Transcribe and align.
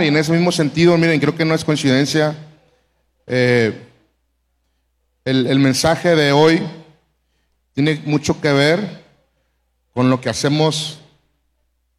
y 0.00 0.08
en 0.08 0.16
ese 0.16 0.32
mismo 0.32 0.52
sentido, 0.52 0.96
miren, 0.96 1.20
creo 1.20 1.36
que 1.36 1.44
no 1.44 1.54
es 1.54 1.64
coincidencia. 1.64 2.36
eh, 3.26 3.72
el, 5.24 5.58
mensaje 5.58 6.16
de 6.16 6.32
hoy 6.32 6.62
tiene 7.74 8.00
mucho 8.04 8.40
que 8.40 8.52
ver 8.52 9.02
con 9.92 10.10
lo 10.10 10.20
que 10.20 10.30
hacemos 10.30 10.98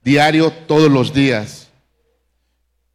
diario 0.04 0.52
todos 0.52 0.92
los 0.92 1.14
días. 1.14 1.70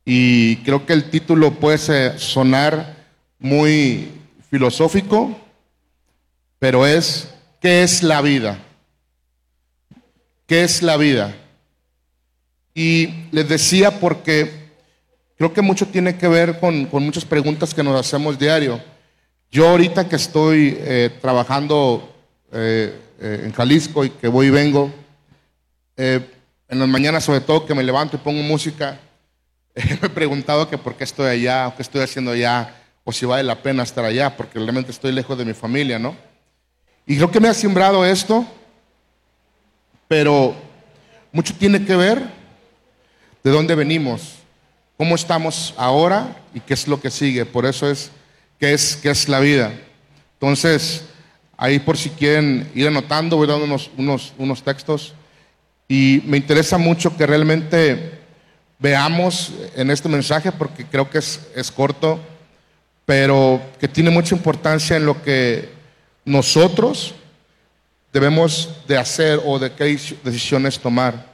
Y 0.04 0.56
creo 0.58 0.84
que 0.84 0.92
el 0.92 1.10
título 1.10 1.53
puede 1.53 2.19
sonar 2.19 2.96
muy 3.38 4.10
filosófico, 4.51 5.38
pero 6.58 6.87
es, 6.87 7.28
¿qué 7.60 7.83
es 7.83 8.03
la 8.03 8.21
vida? 8.21 8.58
¿Qué 10.46 10.65
es 10.65 10.83
la 10.83 10.96
vida? 10.96 11.37
Y 12.74 13.28
les 13.33 13.49
decía 13.49 14.01
porque 14.01 14.67
creo 15.38 15.54
que 15.54 15.62
mucho 15.62 15.86
tiene 15.86 16.16
que 16.16 16.27
ver 16.27 16.59
con, 16.59 16.88
muchas 16.91 17.24
preguntas 17.24 17.73
que 17.73 17.84
nos 17.84 17.98
hacemos 17.98 18.38
diario. 18.38 18.83
Yo 19.51 19.69
ahorita 19.69 20.09
que 20.09 20.16
estoy 20.16 20.77
eh, 20.80 21.10
trabajando 21.23 22.12
eh, 22.52 23.01
eh, 23.20 23.43
en 23.45 23.52
Jalisco 23.52 24.05
y 24.05 24.10
que 24.10 24.27
voy 24.27 24.48
y 24.48 24.51
vengo, 24.51 24.93
en 25.96 26.79
las 26.79 26.88
mañanas 26.88 27.24
sobre 27.24 27.41
todo 27.41 27.66
que 27.66 27.74
me 27.74 27.82
levanto 27.82 28.16
y 28.16 28.20
pongo 28.20 28.43
música, 28.43 29.01
me 29.74 30.06
he 30.06 30.10
preguntado 30.10 30.69
que 30.69 30.79
por 30.79 30.96
qué 30.96 31.05
estoy 31.05 31.27
allá, 31.27 31.68
o 31.68 31.77
qué 31.77 31.82
estoy 31.82 32.02
haciendo 32.02 32.32
allá, 32.32 32.74
o 33.05 33.12
si 33.12 33.24
vale 33.24 33.43
la 33.43 33.62
pena 33.62 33.82
estar 33.84 34.05
allá, 34.05 34.37
porque 34.37 34.59
realmente 34.59 34.93
estoy 34.93 35.12
lejos 35.12 35.38
de 35.38 35.45
mi 35.45 35.55
familia, 35.55 35.98
¿no? 35.98 36.15
Y 37.07 37.16
creo 37.16 37.30
que 37.30 37.41
me 37.41 37.48
ha 37.48 37.55
sembrado 37.55 38.05
esto, 38.05 38.46
pero 40.07 40.55
mucho 41.32 41.55
tiene 41.55 41.84
que 41.84 41.96
ver 41.96 42.23
de 43.43 43.51
dónde 43.51 43.74
venimos, 43.74 44.38
cómo 44.98 45.15
estamos 45.15 45.73
ahora 45.79 46.37
y 46.52 46.61
qué 46.61 46.75
es 46.75 46.87
lo 46.88 47.01
que 47.01 47.11
sigue. 47.11 47.47
Por 47.47 47.65
eso 47.65 47.88
es 47.88 48.11
qué 48.59 48.75
es, 48.75 48.97
qué 48.97 49.10
es 49.10 49.29
la 49.29 49.41
vida. 49.41 49.73
Entonces, 50.35 51.04
ahí 51.57 51.79
por 51.79 51.96
si 51.96 52.10
quieren 52.10 52.71
ir 52.74 52.88
anotando, 52.88 53.37
voy 53.37 53.46
dando 53.46 53.65
unos, 53.65 53.91
unos, 53.96 54.35
unos 54.37 54.63
textos. 54.63 55.15
Y 55.87 56.23
me 56.26 56.37
interesa 56.37 56.76
mucho 56.76 57.16
que 57.16 57.26
realmente 57.26 58.19
veamos 58.79 59.52
en 59.74 59.91
este 59.91 60.09
mensaje, 60.09 60.52
porque 60.52 60.85
creo 60.85 61.09
que 61.09 61.19
es, 61.19 61.41
es 61.54 61.71
corto, 61.71 62.21
pero 63.07 63.63
que 63.80 63.88
tiene 63.88 64.10
mucha 64.10 64.34
importancia 64.34 64.96
en 64.96 65.06
lo 65.06 65.22
que 65.22 65.70
nosotros 66.24 67.14
debemos 68.12 68.69
de 68.88 68.98
hacer 68.98 69.41
o 69.44 69.58
de 69.58 69.72
qué 69.72 69.98
decisiones 70.24 70.78
tomar. 70.78 71.27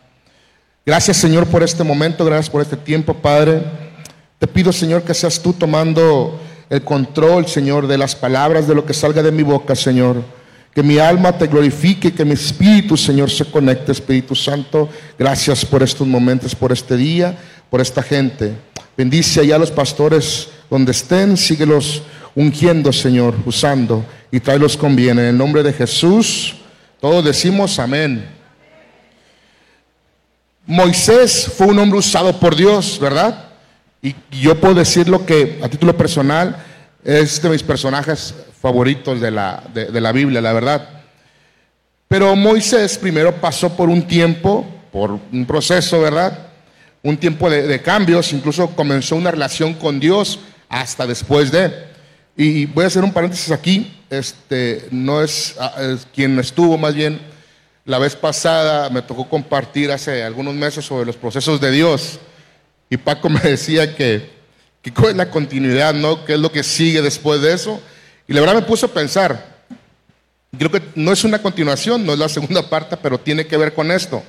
Gracias 0.87 1.17
Señor 1.17 1.47
por 1.47 1.63
este 1.63 1.83
momento, 1.83 2.27
gracias 2.27 2.51
por 2.51 2.61
este 2.61 2.77
tiempo, 2.77 3.15
Padre. 3.15 3.63
Te 4.39 4.47
pido 4.47 4.71
Señor 4.71 5.03
que 5.03 5.15
seas 5.15 5.41
tú 5.41 5.55
tomando 5.55 6.39
el 6.69 6.83
control, 6.83 7.47
Señor, 7.47 7.87
de 7.87 7.97
las 7.97 8.15
palabras, 8.15 8.69
de 8.69 8.75
lo 8.75 8.85
que 8.85 8.93
salga 8.93 9.23
de 9.23 9.33
mi 9.33 9.43
boca, 9.43 9.75
Señor. 9.75 10.23
Que 10.75 10.83
mi 10.83 10.99
alma 10.99 11.39
te 11.39 11.47
glorifique, 11.47 12.13
que 12.13 12.25
mi 12.27 12.33
espíritu, 12.33 12.99
Señor, 12.99 13.31
se 13.31 13.47
conecte, 13.47 13.93
Espíritu 13.93 14.35
Santo. 14.35 14.91
Gracias 15.19 15.65
por 15.65 15.83
estos 15.83 16.07
momentos, 16.07 16.55
por 16.55 16.71
este 16.71 16.99
día, 16.99 17.35
por 17.71 17.81
esta 17.81 18.03
gente. 18.03 18.53
Bendice 18.95 19.41
allá 19.41 19.57
a 19.57 19.61
los 19.61 19.71
pastores 19.71 20.49
donde 20.69 20.93
estén, 20.93 21.39
síguelos 21.39 22.03
ungiendo, 22.35 22.93
Señor, 22.93 23.35
usando 23.47 24.05
y 24.31 24.39
tráelos 24.39 24.77
con 24.77 24.95
bien. 24.95 25.19
En 25.19 25.27
el 25.27 25.39
nombre 25.39 25.63
de 25.63 25.73
Jesús, 25.73 26.57
todos 27.01 27.25
decimos 27.25 27.79
amén. 27.79 28.44
Moisés 30.67 31.51
fue 31.57 31.67
un 31.67 31.79
hombre 31.79 31.99
usado 31.99 32.39
por 32.41 32.57
Dios, 32.57 32.99
¿verdad? 32.99 33.51
Y 34.01 34.15
yo 34.31 34.59
puedo 34.59 34.75
decir 34.75 35.09
lo 35.09 35.27
que 35.27 35.61
a 35.63 35.69
título 35.69 35.97
personal 35.97 36.57
es 37.05 37.41
de 37.43 37.51
mis 37.51 37.63
personajes 37.63 38.35
favoritos 38.61 39.21
de 39.21 39.31
la, 39.31 39.63
de, 39.75 40.01
la 40.01 40.13
Biblia, 40.13 40.41
la 40.41 40.55
verdad. 40.55 40.89
Pero 42.09 42.35
Moisés 42.35 42.97
primero 42.97 43.35
pasó 43.35 43.77
por 43.77 43.91
un 43.91 44.07
tiempo, 44.07 44.67
por 44.91 45.19
un 45.33 45.45
proceso, 45.47 46.01
¿verdad? 46.01 46.47
Un 47.03 47.19
tiempo 47.19 47.51
de, 47.51 47.83
cambios, 47.83 48.33
incluso 48.33 48.69
comenzó 48.75 49.17
una 49.17 49.31
relación 49.31 49.75
con 49.75 50.01
Dios 50.01 50.39
hasta 50.71 51.07
después 51.07 51.53
de. 51.53 51.73
Y 52.39 52.65
voy 52.67 52.85
a 52.85 52.87
hacer 52.87 53.05
un 53.05 53.13
paréntesis 53.13 53.51
aquí, 53.51 54.01
este, 54.09 54.89
no 54.91 55.23
es, 55.23 55.57
es 55.79 56.07
quien 56.15 56.39
estuvo 56.39 56.79
más 56.79 56.95
bien 56.95 57.34
la 57.85 57.99
vez 57.99 58.17
pasada, 58.17 58.89
me 58.89 59.03
tocó 59.03 59.29
compartir 59.29 59.91
hace 59.91 60.23
algunos 60.23 60.55
meses 60.55 60.85
sobre 60.85 61.05
los 61.05 61.17
procesos 61.17 61.61
de 61.61 61.71
Dios. 61.71 62.19
Y 62.89 62.97
Paco 62.97 63.29
me 63.31 63.41
decía 63.41 63.95
que, 63.95 64.31
que 64.83 64.93
es 65.09 65.17
la 65.17 65.31
continuidad, 65.31 65.95
¿no? 65.95 66.25
¿Qué 66.25 66.35
es 66.35 66.39
lo 66.39 66.51
que 66.51 66.63
sigue 66.63 67.03
después 67.03 67.41
de 67.43 67.53
eso? 67.53 67.81
Y 68.27 68.33
la 68.33 68.41
verdad 68.41 68.55
me 68.55 68.63
puso 68.63 68.87
a 68.87 68.91
pensar. 68.91 69.55
Creo 70.57 70.71
que 70.71 70.83
no 70.95 71.13
es 71.13 71.25
una 71.25 71.43
continuación, 71.43 72.07
no 72.07 72.13
es 72.13 72.19
la 72.19 72.29
segunda 72.29 72.63
parte, 72.71 72.97
pero 72.97 73.19
tiene 73.19 73.47
que 73.47 73.57
ver 73.57 73.75
con 73.75 73.91
esto. 73.91 74.23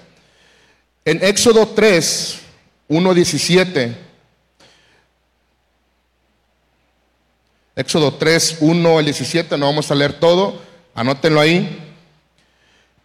En 1.06 1.24
Éxodo 1.24 1.68
3, 1.68 2.40
1, 2.88 3.14
17. 3.14 4.06
Éxodo 7.76 8.14
3, 8.14 8.58
1 8.62 8.98
al 8.98 9.06
17, 9.06 9.58
no 9.58 9.66
vamos 9.66 9.92
a 9.92 9.96
leer 9.96 10.14
todo, 10.14 10.62
anótenlo 10.96 11.42
ahí. 11.42 11.85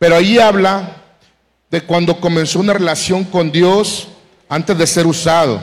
Pero 0.01 0.17
ahí 0.17 0.39
habla 0.39 0.97
de 1.71 1.83
cuando 1.83 2.19
comenzó 2.19 2.59
una 2.59 2.73
relación 2.73 3.23
con 3.23 3.53
Dios 3.53 4.09
antes 4.49 4.79
de 4.79 4.87
ser 4.87 5.07
usado. 5.07 5.61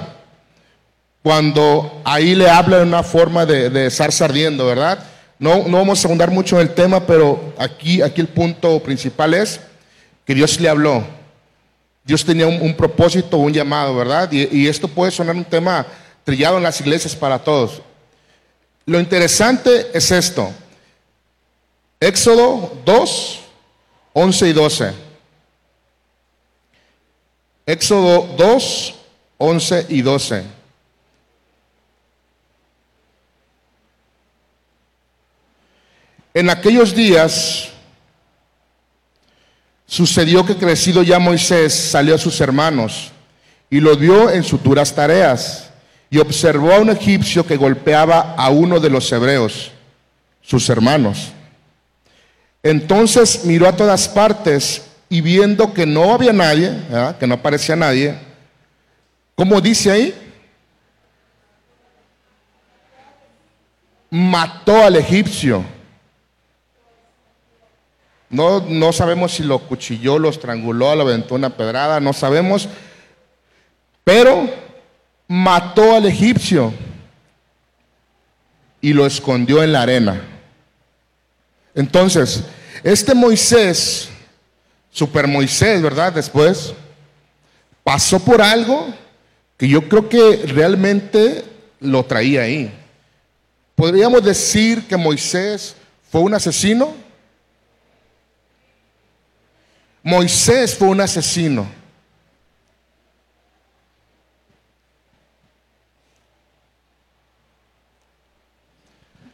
Cuando 1.24 2.04
ahí 2.06 2.36
le 2.36 2.48
habla 2.48 2.78
de 2.78 2.84
una 2.84 3.02
forma 3.02 3.48
de, 3.48 3.72
de 3.72 3.88
estar 3.88 4.12
ardiendo, 4.22 4.68
¿verdad? 4.68 5.04
No, 5.40 5.68
no 5.68 5.78
vamos 5.78 6.06
a 6.06 6.08
ahondar 6.08 6.30
mucho 6.30 6.56
en 6.58 6.68
el 6.68 6.76
tema, 6.76 7.08
pero 7.08 7.56
aquí, 7.58 8.04
aquí 8.04 8.22
el 8.22 8.28
punto 8.28 8.80
principal 8.84 9.34
es 9.34 9.60
que 10.24 10.36
Dios 10.36 10.60
le 10.60 10.70
habló. 10.70 11.04
Dios 12.04 12.24
tenía 12.24 12.46
un, 12.46 12.62
un 12.62 12.78
propósito, 12.78 13.38
un 13.38 13.52
llamado, 13.52 13.96
¿verdad? 13.96 14.32
Y, 14.32 14.56
y 14.56 14.68
esto 14.68 14.88
puede 14.88 15.12
sonar 15.12 15.36
un 15.36 15.46
tema 15.46 15.84
trillado 16.24 16.58
en 16.58 16.64
las 16.64 16.80
iglesias 16.80 17.16
para 17.16 17.40
todos. 17.40 17.82
Lo 18.86 19.00
interesante 19.00 19.88
es 19.96 20.12
esto. 20.12 20.52
Éxodo 22.00 22.78
2, 22.86 23.47
11 24.20 24.50
y 24.50 24.54
12. 24.54 24.94
Éxodo 27.68 28.34
2, 28.36 28.96
11 29.38 29.86
y 29.90 30.02
12. 30.02 30.44
En 36.34 36.50
aquellos 36.50 36.96
días 36.96 37.70
sucedió 39.86 40.44
que 40.44 40.56
crecido 40.56 41.04
ya 41.04 41.20
Moisés 41.20 41.76
salió 41.76 42.16
a 42.16 42.18
sus 42.18 42.42
hermanos 42.42 43.12
y 43.70 43.80
lo 43.80 43.96
vio 43.96 44.32
en 44.32 44.44
sus 44.44 44.64
duras 44.64 44.96
tareas 44.96 45.70
y 46.10 46.18
observó 46.18 46.74
a 46.74 46.80
un 46.80 46.90
egipcio 46.90 47.46
que 47.46 47.56
golpeaba 47.56 48.34
a 48.36 48.50
uno 48.50 48.80
de 48.80 48.90
los 48.90 49.12
hebreos, 49.12 49.72
sus 50.42 50.68
hermanos. 50.72 51.34
Entonces 52.64 53.46
miró 53.46 53.68
a 53.68 53.76
todas 53.76 54.08
partes 54.10 54.84
y 55.10 55.22
viendo 55.22 55.74
que 55.74 55.86
no 55.86 56.14
había 56.14 56.34
nadie, 56.34 56.72
que 57.20 57.28
no 57.28 57.36
aparecía 57.36 57.76
nadie, 57.76 58.16
¿cómo 59.36 59.62
dice 59.62 59.92
ahí? 59.92 60.14
Mató 64.10 64.84
al 64.84 64.96
egipcio. 64.96 65.64
No, 68.30 68.60
no 68.60 68.92
sabemos 68.92 69.34
si 69.34 69.44
lo 69.44 69.60
cuchilló, 69.60 70.20
lo 70.20 70.30
estranguló, 70.30 70.94
lo 70.96 71.04
aventó 71.04 71.36
una 71.36 71.52
pedrada, 71.52 72.00
no 72.00 72.12
sabemos. 72.12 72.68
Pero 74.04 74.50
mató 75.28 75.96
al 75.96 76.06
egipcio 76.06 76.74
y 78.82 78.94
lo 78.94 79.06
escondió 79.06 79.64
en 79.64 79.72
la 79.72 79.82
arena. 79.82 80.22
Entonces, 81.74 82.44
este 82.84 83.14
Moisés, 83.14 84.10
super 84.92 85.28
Moisés, 85.28 85.82
¿verdad? 85.82 86.14
Después, 86.14 86.74
pasó 87.84 88.20
por 88.20 88.42
algo 88.42 88.94
que 89.58 89.68
yo 89.68 89.88
creo 89.88 90.08
que 90.10 90.44
realmente 90.48 91.44
lo 91.80 92.06
traía 92.06 92.44
ahí. 92.44 92.72
¿Podríamos 93.76 94.24
decir 94.24 94.88
que 94.88 94.98
Moisés 94.98 95.76
fue 96.12 96.22
un 96.22 96.34
asesino? 96.34 96.96
Moisés 100.04 100.76
fue 100.76 100.88
un 100.88 101.02
asesino. 101.02 101.68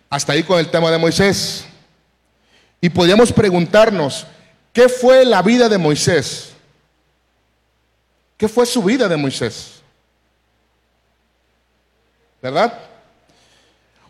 Hasta 0.10 0.34
ahí 0.34 0.44
con 0.44 0.60
el 0.60 0.69
tema 0.69 0.92
de 0.92 0.98
Moisés. 0.98 1.66
Y 2.83 2.89
podríamos 2.89 3.31
preguntarnos, 3.31 4.27
¿qué 4.74 4.89
fue 4.89 5.24
la 5.24 5.41
vida 5.41 5.69
de 5.69 5.77
Moisés? 5.77 6.50
¿Qué 8.35 8.50
fue 8.50 8.65
su 8.65 8.83
vida 8.83 9.07
de 9.07 9.15
Moisés? 9.15 9.81
¿verdad? 12.41 12.77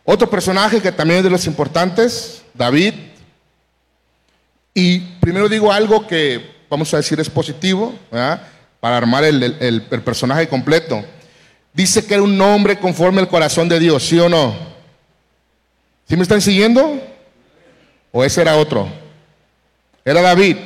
Otro 0.03 0.27
personaje 0.27 0.81
que 0.81 0.91
también 0.91 1.19
es 1.19 1.23
de 1.23 1.29
los 1.29 1.45
importantes, 1.45 2.41
David. 2.55 2.95
Y 4.73 5.01
primero 5.19 5.47
digo 5.47 5.71
algo 5.71 6.07
que 6.07 6.55
vamos 6.67 6.91
a 6.95 6.97
decir 6.97 7.19
es 7.19 7.29
positivo, 7.29 7.93
¿verdad? 8.09 8.41
para 8.79 8.97
armar 8.97 9.23
el, 9.23 9.43
el 9.61 10.01
personaje 10.01 10.47
completo. 10.47 11.05
Dice 11.73 12.07
que 12.07 12.15
era 12.15 12.23
un 12.23 12.41
hombre 12.41 12.79
conforme 12.79 13.21
al 13.21 13.29
corazón 13.29 13.69
de 13.69 13.79
Dios, 13.79 14.01
¿sí 14.01 14.17
o 14.17 14.27
no? 14.27 14.55
¿Sí 16.09 16.17
me 16.17 16.23
están 16.23 16.41
siguiendo? 16.41 17.12
¿O 18.15 18.23
ese 18.23 18.41
era 18.41 18.55
otro? 18.57 18.87
Era 20.05 20.21
David. 20.21 20.57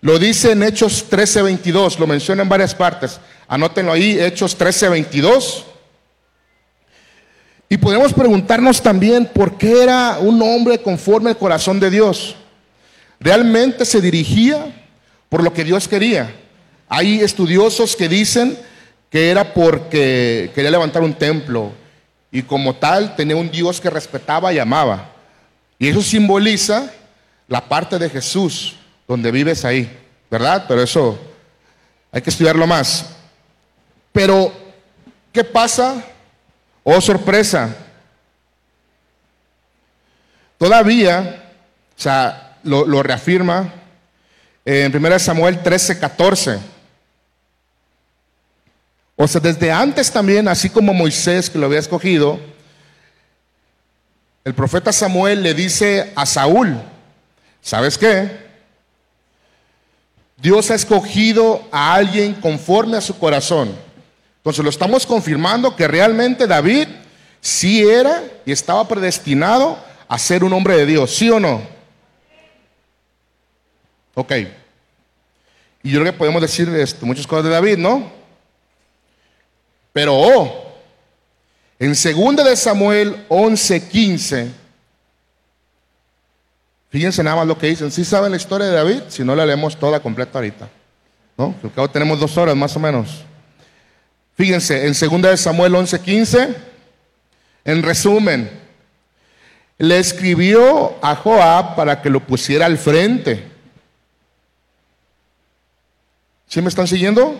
Lo 0.00 0.18
dice 0.18 0.50
en 0.50 0.64
Hechos 0.64 1.06
13:22, 1.08 1.96
lo 1.98 2.08
menciona 2.08 2.42
en 2.42 2.48
varias 2.48 2.74
partes. 2.74 3.20
Anótenlo 3.46 3.92
ahí, 3.92 4.18
Hechos 4.18 4.58
13:22. 4.58 5.64
Y 7.68 7.76
podemos 7.76 8.12
preguntarnos 8.12 8.82
también 8.82 9.26
por 9.26 9.56
qué 9.56 9.84
era 9.84 10.18
un 10.18 10.42
hombre 10.42 10.78
conforme 10.82 11.30
al 11.30 11.38
corazón 11.38 11.78
de 11.78 11.88
Dios. 11.88 12.34
¿Realmente 13.20 13.84
se 13.84 14.00
dirigía 14.00 14.74
por 15.28 15.44
lo 15.44 15.52
que 15.52 15.62
Dios 15.62 15.86
quería? 15.86 16.34
Hay 16.88 17.20
estudiosos 17.20 17.94
que 17.94 18.08
dicen 18.08 18.58
que 19.08 19.30
era 19.30 19.54
porque 19.54 20.50
quería 20.52 20.72
levantar 20.72 21.02
un 21.02 21.14
templo 21.14 21.70
y 22.32 22.42
como 22.42 22.74
tal 22.74 23.14
tenía 23.14 23.36
un 23.36 23.52
Dios 23.52 23.80
que 23.80 23.88
respetaba 23.88 24.52
y 24.52 24.58
amaba. 24.58 25.19
Y 25.80 25.88
eso 25.88 26.02
simboliza 26.02 26.92
la 27.48 27.66
parte 27.66 27.98
de 27.98 28.10
Jesús, 28.10 28.76
donde 29.08 29.30
vives 29.30 29.64
ahí, 29.64 29.90
¿verdad? 30.30 30.66
Pero 30.68 30.82
eso 30.82 31.18
hay 32.12 32.20
que 32.20 32.28
estudiarlo 32.28 32.66
más. 32.66 33.06
Pero, 34.12 34.52
¿qué 35.32 35.42
pasa? 35.42 36.04
Oh, 36.84 37.00
sorpresa. 37.00 37.74
Todavía, 40.58 41.50
o 41.96 42.00
sea, 42.00 42.58
lo, 42.62 43.02
reafirma 43.02 43.72
en 44.66 44.94
1 44.94 45.18
Samuel 45.18 45.62
13, 45.62 45.98
14. 45.98 46.58
O 49.16 49.26
sea, 49.26 49.40
desde 49.40 49.72
antes 49.72 50.12
también, 50.12 50.46
así 50.46 50.68
como 50.68 50.92
Moisés 50.92 51.48
que 51.48 51.58
lo 51.58 51.64
había 51.64 51.78
escogido, 51.78 52.38
el 54.50 54.54
profeta 54.56 54.92
Samuel 54.92 55.44
le 55.44 55.54
dice 55.54 56.12
a 56.16 56.26
Saúl, 56.26 56.76
¿sabes 57.62 57.96
qué? 57.96 58.48
Dios 60.38 60.72
ha 60.72 60.74
escogido 60.74 61.68
a 61.70 61.94
alguien 61.94 62.34
conforme 62.34 62.96
a 62.96 63.00
su 63.00 63.16
corazón. 63.16 63.72
Entonces 64.38 64.64
lo 64.64 64.70
estamos 64.70 65.06
confirmando 65.06 65.76
que 65.76 65.86
realmente 65.86 66.48
David 66.48 66.88
sí 67.40 67.88
era 67.88 68.24
y 68.44 68.50
estaba 68.50 68.88
predestinado 68.88 69.78
a 70.08 70.18
ser 70.18 70.42
un 70.42 70.52
hombre 70.52 70.76
de 70.78 70.86
Dios, 70.86 71.14
¿sí 71.14 71.30
o 71.30 71.38
no? 71.38 71.62
Ok. 74.14 74.32
Y 75.84 75.92
yo 75.92 76.00
creo 76.00 76.12
que 76.12 76.18
podemos 76.18 76.42
decir 76.42 76.68
esto, 76.70 77.06
muchas 77.06 77.24
cosas 77.24 77.44
de 77.44 77.50
David, 77.50 77.78
¿no? 77.78 78.10
Pero 79.92 80.16
oh, 80.16 80.69
en 81.80 81.88
2 81.94 82.44
de 82.44 82.56
Samuel 82.56 83.26
11:15 83.28 84.60
Fíjense 86.90 87.22
nada 87.22 87.36
más 87.36 87.46
lo 87.46 87.56
que 87.56 87.68
dicen. 87.68 87.90
Si 87.92 88.04
saben 88.04 88.32
la 88.32 88.36
historia 88.36 88.66
de 88.66 88.74
David? 88.74 89.02
Si 89.08 89.24
no 89.24 89.36
la 89.36 89.46
leemos 89.46 89.78
toda 89.78 90.00
completa 90.00 90.38
ahorita. 90.38 90.68
¿No? 91.38 91.54
Porque 91.62 91.80
ahora 91.80 91.92
tenemos 91.92 92.18
dos 92.18 92.36
horas 92.36 92.56
más 92.56 92.76
o 92.76 92.80
menos. 92.80 93.24
Fíjense, 94.34 94.86
en 94.86 94.92
2 94.92 95.22
de 95.22 95.36
Samuel 95.36 95.74
11:15, 95.74 96.56
en 97.64 97.82
resumen, 97.82 98.50
le 99.78 99.98
escribió 99.98 100.98
a 101.00 101.14
Joab 101.14 101.76
para 101.76 102.02
que 102.02 102.10
lo 102.10 102.20
pusiera 102.20 102.66
al 102.66 102.76
frente. 102.76 103.48
¿Sí 106.48 106.60
me 106.60 106.68
están 106.68 106.88
siguiendo? 106.88 107.36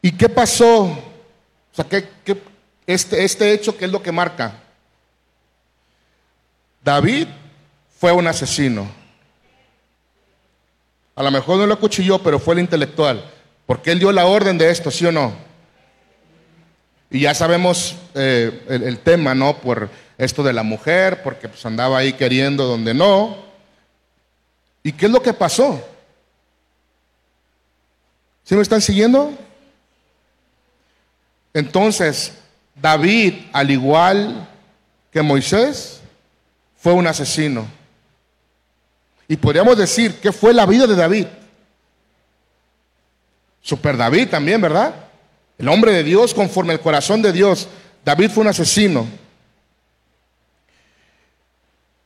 ¿Y 0.00 0.12
qué 0.12 0.28
pasó? 0.28 0.96
O 1.76 1.82
sea, 1.82 1.84
¿qué, 1.84 2.08
este, 2.86 3.22
este 3.22 3.52
hecho, 3.52 3.76
¿qué 3.76 3.84
es 3.84 3.90
lo 3.90 4.02
que 4.02 4.10
marca? 4.10 4.54
David 6.82 7.28
fue 7.98 8.12
un 8.12 8.26
asesino. 8.26 8.88
A 11.14 11.22
lo 11.22 11.30
mejor 11.30 11.58
no 11.58 11.66
lo 11.66 11.74
acuchilló, 11.74 12.22
pero 12.22 12.38
fue 12.38 12.54
el 12.54 12.60
intelectual. 12.60 13.22
Porque 13.66 13.90
él 13.90 13.98
dio 13.98 14.10
la 14.10 14.24
orden 14.24 14.56
de 14.56 14.70
esto, 14.70 14.90
¿sí 14.90 15.04
o 15.04 15.12
no? 15.12 15.34
Y 17.10 17.20
ya 17.20 17.34
sabemos 17.34 17.94
eh, 18.14 18.64
el, 18.68 18.98
tema, 19.00 19.34
¿no? 19.34 19.58
Por 19.58 19.90
esto 20.16 20.42
de 20.42 20.54
la 20.54 20.62
mujer, 20.62 21.22
porque 21.22 21.46
pues 21.46 21.66
andaba 21.66 21.98
ahí 21.98 22.14
queriendo 22.14 22.64
donde 22.64 22.94
no. 22.94 23.36
¿Y 24.82 24.92
qué 24.92 25.06
es 25.06 25.12
lo 25.12 25.20
que 25.20 25.34
pasó? 25.34 25.86
¿Sí 28.44 28.54
me 28.54 28.62
están 28.62 28.80
siguiendo? 28.80 29.45
Entonces, 31.56 32.34
David, 32.74 33.32
al 33.50 33.70
igual 33.70 34.46
que 35.10 35.22
Moisés, 35.22 36.02
fue 36.76 36.92
un 36.92 37.06
asesino. 37.06 37.66
Y 39.26 39.38
podríamos 39.38 39.78
decir 39.78 40.20
que 40.20 40.32
fue 40.32 40.52
la 40.52 40.66
vida 40.66 40.86
de 40.86 40.94
David. 40.94 41.26
Super 43.62 43.96
David 43.96 44.28
también, 44.28 44.60
¿verdad? 44.60 44.94
El 45.56 45.68
hombre 45.70 45.92
de 45.92 46.04
Dios 46.04 46.34
conforme 46.34 46.74
al 46.74 46.80
corazón 46.80 47.22
de 47.22 47.32
Dios. 47.32 47.68
David 48.04 48.28
fue 48.32 48.42
un 48.42 48.48
asesino. 48.48 49.06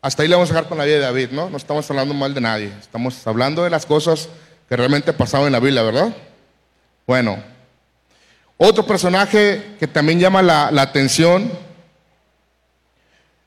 Hasta 0.01 0.23
ahí 0.23 0.29
le 0.29 0.37
vamos 0.37 0.51
a 0.51 0.55
dejar 0.55 0.69
con 0.69 0.79
la 0.79 0.85
vida 0.85 0.95
de 0.95 1.03
David, 1.03 1.31
¿no? 1.33 1.51
No 1.51 1.57
estamos 1.57 1.91
hablando 1.91 2.15
mal 2.15 2.33
de 2.33 2.41
nadie. 2.41 2.73
Estamos 2.81 3.27
hablando 3.27 3.65
de 3.65 3.71
las 3.71 3.85
cosas 3.85 4.29
que 4.69 4.77
realmente 4.77 5.13
pasaban 5.13 5.49
en 5.49 5.53
la 5.55 5.59
Biblia, 5.59 5.83
¿verdad? 5.83 6.15
Bueno, 7.05 7.43
otro 8.63 8.85
personaje 8.85 9.75
que 9.79 9.87
también 9.87 10.21
llama 10.21 10.43
la, 10.43 10.83
atención 10.83 11.51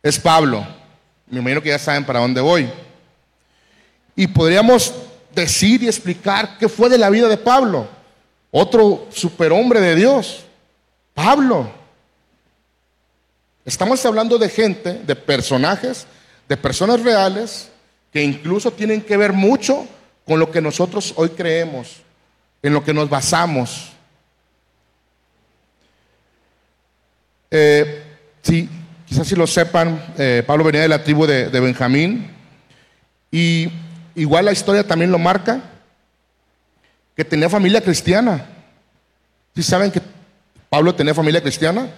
es 0.02 0.18
Pablo. 0.18 0.66
Me 1.28 1.40
imagino 1.40 1.62
que 1.62 1.70
ya 1.70 1.78
saben 1.78 2.04
para 2.04 2.20
dónde 2.20 2.42
voy. 2.42 2.68
Y 4.16 4.26
podríamos 4.26 4.92
decir 5.36 5.84
y 5.84 5.88
explicar 5.88 6.58
qué 6.58 6.68
fue 6.68 6.90
de 6.90 6.98
la 6.98 7.12
vida 7.12 7.28
de 7.28 7.38
Pablo, 7.38 7.88
otro 8.50 9.08
superhombre 9.12 9.80
de 9.82 9.96
Dios, 9.96 10.46
Pablo. 11.14 11.72
Estamos 13.66 14.04
hablando 14.08 14.40
de 14.40 14.50
gente, 14.50 14.96
de 14.96 15.16
personajes, 15.16 16.08
de 16.50 16.58
personas 16.58 17.02
reales 17.02 17.70
que 18.12 18.24
incluso 18.24 18.72
tienen 18.72 19.00
que 19.00 19.16
ver 19.16 19.32
mucho 19.32 19.86
con 20.26 20.40
lo 20.40 20.50
que 20.50 20.60
nosotros 20.60 21.14
hoy 21.18 21.30
creemos, 21.30 21.98
en 22.64 22.74
lo 22.74 22.84
que 22.84 22.96
nos 22.96 23.08
basamos. 23.08 23.93
Eh, 27.54 28.04
sí, 28.42 28.68
Quizás 29.14 29.28
si 29.28 29.36
lo 29.36 29.46
sepan, 29.46 30.04
eh, 30.18 30.42
Pablo 30.44 30.64
venía 30.64 30.82
de 30.82 30.88
la 30.88 31.04
tribu 31.04 31.28
de, 31.28 31.48
Benjamín. 31.48 32.32
Y 33.30 33.70
igual 34.16 34.46
la 34.46 34.52
historia 34.52 34.88
también 34.88 35.12
lo 35.12 35.20
marca, 35.20 35.62
que 37.16 37.24
tenía 37.24 37.48
familia 37.48 37.80
cristiana. 37.80 38.44
¿Sí 39.54 39.62
saben 39.62 39.92
que 39.92 40.02
Pablo 40.68 40.96
tenía 40.96 41.14
familia 41.14 41.42
cristiana? 41.42 41.90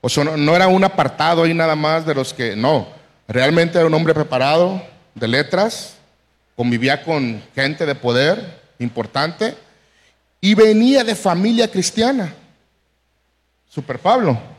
O 0.00 0.08
sea, 0.08 0.22
no, 0.22 0.54
era 0.54 0.68
un 0.68 0.84
apartado 0.84 1.42
ahí 1.42 1.52
nada 1.52 1.74
más 1.74 2.06
de 2.06 2.14
los 2.14 2.32
que, 2.32 2.54
no, 2.54 2.86
realmente 3.26 3.78
era 3.78 3.88
un 3.88 3.94
hombre 3.94 4.14
preparado 4.14 4.80
de 5.16 5.26
letras, 5.26 5.96
convivía 6.54 7.02
con 7.02 7.42
gente 7.56 7.86
de 7.86 7.96
poder 7.96 8.60
importante 8.78 9.56
y 10.40 10.54
venía 10.54 11.02
de 11.02 11.16
familia 11.16 11.68
cristiana. 11.68 12.32
Super 13.68 13.98
Pablo. 13.98 14.51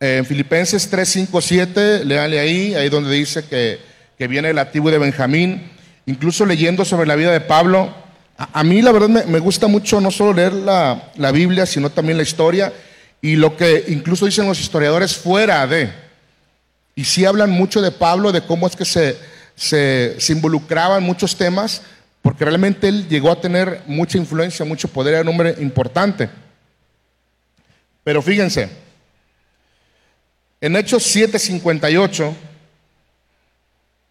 En 0.00 0.24
Filipenses 0.24 0.88
3, 0.88 1.08
5, 1.08 1.40
7, 1.40 2.04
léanle 2.04 2.38
ahí, 2.38 2.74
ahí 2.76 2.88
donde 2.88 3.12
dice 3.12 3.44
que, 3.44 3.80
viene 4.28 4.50
el 4.50 4.58
activo 4.58 4.90
de 4.90 4.98
Benjamín. 4.98 5.70
Incluso 6.06 6.46
leyendo 6.46 6.84
sobre 6.84 7.08
la 7.08 7.16
vida 7.16 7.32
de 7.32 7.40
Pablo, 7.40 7.92
a, 8.36 8.62
mí 8.62 8.80
la 8.80 8.92
verdad 8.92 9.08
me, 9.08 9.38
gusta 9.40 9.66
mucho 9.66 10.00
no 10.00 10.12
solo 10.12 10.34
leer 10.34 10.52
la, 10.52 11.10
la, 11.16 11.32
Biblia, 11.32 11.66
sino 11.66 11.90
también 11.90 12.16
la 12.16 12.22
historia 12.22 12.72
y 13.20 13.34
lo 13.34 13.56
que 13.56 13.86
incluso 13.88 14.26
dicen 14.26 14.46
los 14.46 14.60
historiadores 14.60 15.16
fuera 15.16 15.66
de. 15.66 15.90
Y 16.94 17.04
sí 17.04 17.24
hablan 17.24 17.50
mucho 17.50 17.82
de 17.82 17.90
Pablo, 17.90 18.30
de 18.30 18.42
cómo 18.42 18.68
es 18.68 18.76
que 18.76 18.84
se, 18.84 19.16
se, 19.56 20.14
se 20.20 20.32
involucraba 20.32 20.98
en 20.98 21.04
muchos 21.04 21.36
temas, 21.36 21.82
porque 22.22 22.44
realmente 22.44 22.86
él 22.86 23.08
llegó 23.08 23.32
a 23.32 23.40
tener 23.40 23.82
mucha 23.86 24.16
influencia, 24.16 24.64
mucho 24.64 24.86
poder, 24.86 25.14
era 25.14 25.22
un 25.22 25.28
hombre 25.28 25.56
importante. 25.58 26.30
Pero 28.04 28.22
fíjense, 28.22 28.68
en 30.60 30.76
Hechos 30.76 31.04
7:58, 31.14 32.34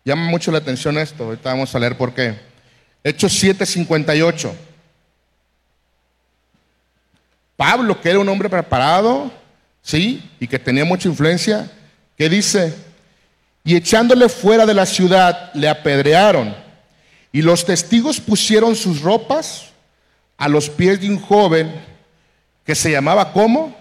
llama 0.05 0.29
mucho 0.29 0.51
la 0.51 0.59
atención 0.59 0.97
esto, 0.97 1.25
ahorita 1.25 1.49
vamos 1.49 1.73
a 1.73 1.79
leer 1.79 1.97
por 1.97 2.13
qué. 2.13 2.39
Hechos 3.03 3.33
7:58. 3.33 4.53
Pablo, 7.55 7.99
que 7.99 8.09
era 8.09 8.19
un 8.19 8.29
hombre 8.29 8.49
preparado, 8.49 9.31
¿sí? 9.81 10.29
Y 10.39 10.47
que 10.47 10.59
tenía 10.59 10.85
mucha 10.85 11.09
influencia, 11.09 11.71
¿qué 12.15 12.29
dice? 12.29 12.73
Y 13.63 13.75
echándole 13.75 14.29
fuera 14.29 14.65
de 14.65 14.73
la 14.73 14.85
ciudad, 14.85 15.51
le 15.53 15.67
apedrearon. 15.67 16.55
Y 17.31 17.41
los 17.41 17.65
testigos 17.65 18.19
pusieron 18.21 18.75
sus 18.75 19.01
ropas 19.01 19.65
a 20.37 20.47
los 20.47 20.69
pies 20.69 21.01
de 21.01 21.09
un 21.09 21.19
joven 21.19 21.73
que 22.63 22.75
se 22.75 22.91
llamaba 22.91 23.33
¿cómo? 23.33 23.75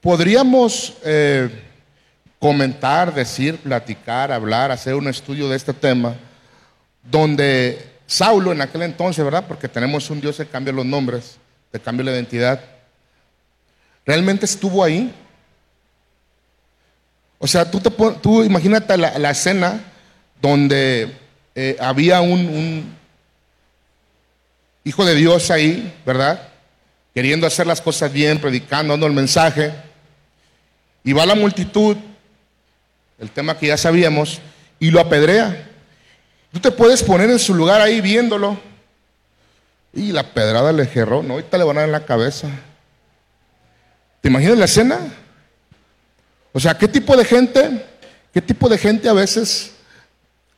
Podríamos 0.00 0.94
eh, 1.04 1.50
comentar, 2.38 3.12
decir, 3.12 3.58
platicar, 3.58 4.32
hablar, 4.32 4.70
hacer 4.70 4.94
un 4.94 5.08
estudio 5.08 5.48
de 5.48 5.56
este 5.56 5.74
tema, 5.74 6.16
donde 7.02 7.90
Saulo 8.06 8.50
en 8.50 8.62
aquel 8.62 8.82
entonces, 8.82 9.22
¿verdad? 9.22 9.44
Porque 9.46 9.68
tenemos 9.68 10.08
un 10.08 10.22
Dios 10.22 10.38
que 10.38 10.46
cambia 10.46 10.72
los 10.72 10.86
nombres, 10.86 11.36
que 11.70 11.78
cambia 11.78 12.06
la 12.06 12.12
identidad, 12.12 12.60
realmente 14.06 14.46
estuvo 14.46 14.82
ahí. 14.82 15.14
O 17.38 17.46
sea, 17.46 17.70
tú, 17.70 17.78
te, 17.78 17.90
tú 18.22 18.42
imagínate 18.42 18.96
la, 18.96 19.30
escena 19.30 19.80
donde 20.40 21.14
eh, 21.54 21.76
había 21.78 22.22
un 22.22 22.96
hijo 24.84 25.04
de 25.04 25.14
Dios 25.14 25.50
ahí, 25.50 25.94
¿verdad? 26.06 26.48
Queriendo 27.14 27.46
hacer 27.46 27.66
las 27.66 27.82
cosas 27.82 28.10
bien, 28.10 28.40
predicando, 28.40 28.94
dando 28.94 29.06
el 29.06 29.12
mensaje. 29.12 29.89
Y 31.04 31.12
va 31.12 31.26
la 31.26 31.34
multitud, 31.34 31.96
el 33.18 33.30
tema 33.30 33.56
que 33.56 33.68
ya 33.68 33.76
sabíamos, 33.76 34.40
y 34.78 34.90
lo 34.90 35.00
apedrea. 35.00 35.68
Tú 36.52 36.60
te 36.60 36.70
puedes 36.70 37.02
poner 37.02 37.30
en 37.30 37.38
su 37.38 37.54
lugar 37.54 37.80
ahí 37.80 38.00
viéndolo. 38.00 38.58
Y 39.92 40.12
la 40.12 40.22
pedrada 40.22 40.72
le 40.72 40.86
gerró, 40.86 41.22
no, 41.22 41.34
ahorita 41.34 41.58
le 41.58 41.64
van 41.64 41.76
a 41.76 41.80
dar 41.80 41.88
en 41.88 41.92
la 41.92 42.06
cabeza. 42.06 42.48
¿Te 44.20 44.28
imaginas 44.28 44.58
la 44.58 44.64
escena? 44.66 44.98
O 46.52 46.60
sea, 46.60 46.76
¿qué 46.76 46.86
tipo 46.86 47.16
de 47.16 47.24
gente, 47.24 47.84
qué 48.32 48.40
tipo 48.40 48.68
de 48.68 48.78
gente 48.78 49.08
a 49.08 49.12
veces 49.12 49.72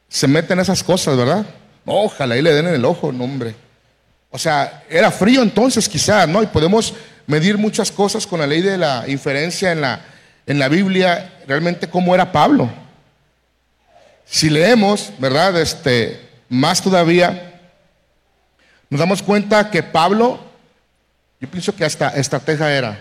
se 0.09 0.27
mete 0.29 0.53
en 0.53 0.61
esas 0.61 0.83
cosas, 0.83 1.17
verdad? 1.17 1.47
ojalá 1.85 2.37
y 2.37 2.43
le 2.43 2.53
den 2.53 2.69
en 2.69 2.75
el 2.75 2.85
ojo, 2.85 3.11
no 3.11 3.25
hombre. 3.25 3.55
O 4.31 4.39
sea, 4.39 4.85
era 4.89 5.11
frío 5.11 5.43
entonces 5.43 5.89
quizás, 5.89 6.29
¿no? 6.29 6.43
Y 6.43 6.47
podemos 6.47 6.95
medir 7.27 7.59
muchas 7.59 7.91
cosas 7.91 8.27
con 8.27 8.41
la 8.41 8.47
ley 8.47 8.63
de 8.63 8.79
la 8.79 9.05
inferencia 9.09 9.73
en 9.73 9.81
la, 9.81 10.05
en 10.47 10.59
la 10.59 10.69
Biblia, 10.69 11.41
realmente 11.47 11.89
cómo 11.89 12.15
era 12.15 12.33
Pablo. 12.33 12.71
Si 14.25 14.51
leemos, 14.51 15.13
¿verdad? 15.19 15.61
Este, 15.61 16.21
más 16.49 16.83
todavía, 16.83 17.61
nos 18.89 18.99
damos 18.99 19.23
cuenta 19.23 19.71
que 19.71 19.83
Pablo, 19.83 20.39
yo 21.41 21.49
pienso 21.49 21.75
que 21.75 21.85
hasta 21.85 22.11
estrategia 22.11 22.77
era, 22.77 23.01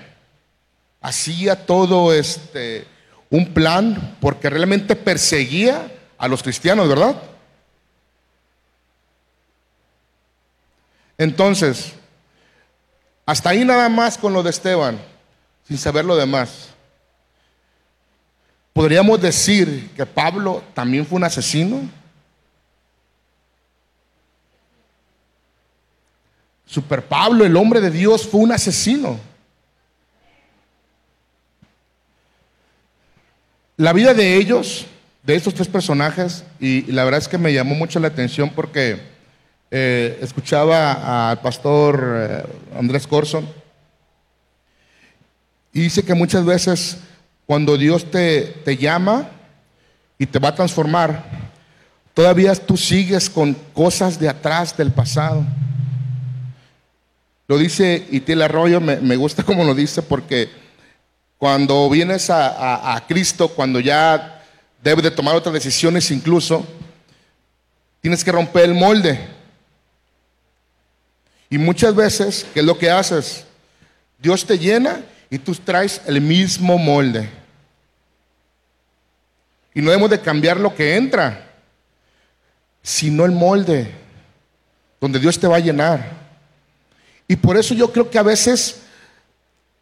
hacía 1.02 1.66
todo 1.66 2.14
este, 2.14 2.86
un 3.30 3.54
plan 3.54 4.18
porque 4.22 4.50
realmente 4.50 4.96
perseguía 4.96 5.92
a 6.18 6.28
los 6.28 6.44
cristianos, 6.44 6.88
¿verdad? 6.88 7.16
Entonces, 11.18 11.94
hasta 13.26 13.50
ahí 13.50 13.64
nada 13.64 13.90
más 13.90 14.18
con 14.18 14.34
lo 14.34 14.44
de 14.44 14.50
Esteban, 14.50 15.00
sin 15.68 15.78
saber 15.78 16.06
lo 16.06 16.16
demás. 16.16 16.70
¿Podríamos 18.74 19.22
decir 19.22 19.92
que 19.96 20.06
Pablo 20.06 20.64
también 20.74 21.06
fue 21.06 21.18
un 21.18 21.26
asesino? 21.26 21.82
Super 26.66 27.04
Pablo, 27.06 27.46
el 27.46 27.58
hombre 27.58 27.82
de 27.82 27.92
Dios, 27.92 28.26
fue 28.26 28.40
un 28.40 28.54
asesino. 28.54 29.20
La 33.76 33.92
vida 33.92 34.14
de 34.14 34.38
ellos, 34.38 34.86
de 35.24 35.36
estos 35.36 35.54
tres 35.54 35.68
personajes, 35.68 36.46
y 36.60 36.84
la 36.92 37.04
verdad 37.04 37.20
es 37.20 37.28
que 37.28 37.38
me 37.38 37.52
llamó 37.52 37.76
mucho 37.76 38.00
la 38.00 38.08
atención 38.08 38.52
porque 38.52 39.02
eh, 39.70 40.18
escuchaba 40.22 41.30
al 41.32 41.42
pastor 41.42 42.14
eh, 42.16 42.44
Andrés 42.78 43.08
Corson 43.08 43.48
y 45.74 45.82
dice 45.82 46.04
que 46.04 46.14
muchas 46.14 46.46
veces 46.46 46.98
cuando 47.52 47.78
Dios 47.78 48.10
te, 48.10 48.44
te 48.64 48.78
llama 48.78 49.30
y 50.18 50.26
te 50.26 50.40
va 50.40 50.48
a 50.48 50.56
transformar, 50.56 51.22
todavía 52.14 52.56
tú 52.56 52.78
sigues 52.78 53.30
con 53.30 53.54
cosas 53.74 54.18
de 54.18 54.30
atrás 54.30 54.78
del 54.78 54.90
pasado. 54.90 55.46
Lo 57.50 57.58
dice 57.58 58.08
Itil 58.10 58.42
Arroyo, 58.42 58.80
me, 58.80 59.02
me 59.02 59.18
gusta 59.18 59.44
como 59.46 59.66
lo 59.66 59.76
dice, 59.76 60.02
porque 60.02 60.50
cuando 61.38 61.90
vienes 61.90 62.30
a, 62.30 62.96
a 62.96 63.06
Cristo, 63.06 63.50
cuando 63.50 63.82
ya 63.82 64.42
debes 64.82 65.04
de 65.04 65.12
tomar 65.12 65.36
otras 65.36 65.54
decisiones 65.54 66.10
incluso, 66.10 66.66
tienes 68.00 68.24
que 68.24 68.32
romper 68.32 68.64
el 68.64 68.76
molde. 68.76 69.28
Y 71.50 71.58
muchas 71.58 71.94
veces, 71.94 72.46
¿qué 72.54 72.62
es 72.62 72.66
lo 72.66 72.78
que 72.78 72.90
haces? 72.90 73.44
Dios 74.20 74.46
te 74.46 74.58
llena 74.58 75.02
y 75.30 75.38
tú 75.38 75.54
traes 75.54 76.02
el 76.06 76.22
mismo 76.22 76.78
molde. 76.78 77.41
Y 79.74 79.82
no 79.82 79.92
debemos 79.92 80.10
de 80.10 80.20
cambiar 80.20 80.60
lo 80.60 80.76
que 80.76 80.96
entra, 80.96 81.50
sino 82.84 83.26
el 83.26 83.32
molde, 83.32 83.92
donde 85.00 85.20
Dios 85.20 85.40
te 85.40 85.48
va 85.48 85.58
a 85.58 85.62
llenar. 85.62 86.22
Y 87.28 87.36
por 87.36 87.58
eso 87.58 87.74
yo 87.74 87.92
creo 87.92 88.10
que 88.10 88.20
a 88.20 88.24
veces 88.24 88.82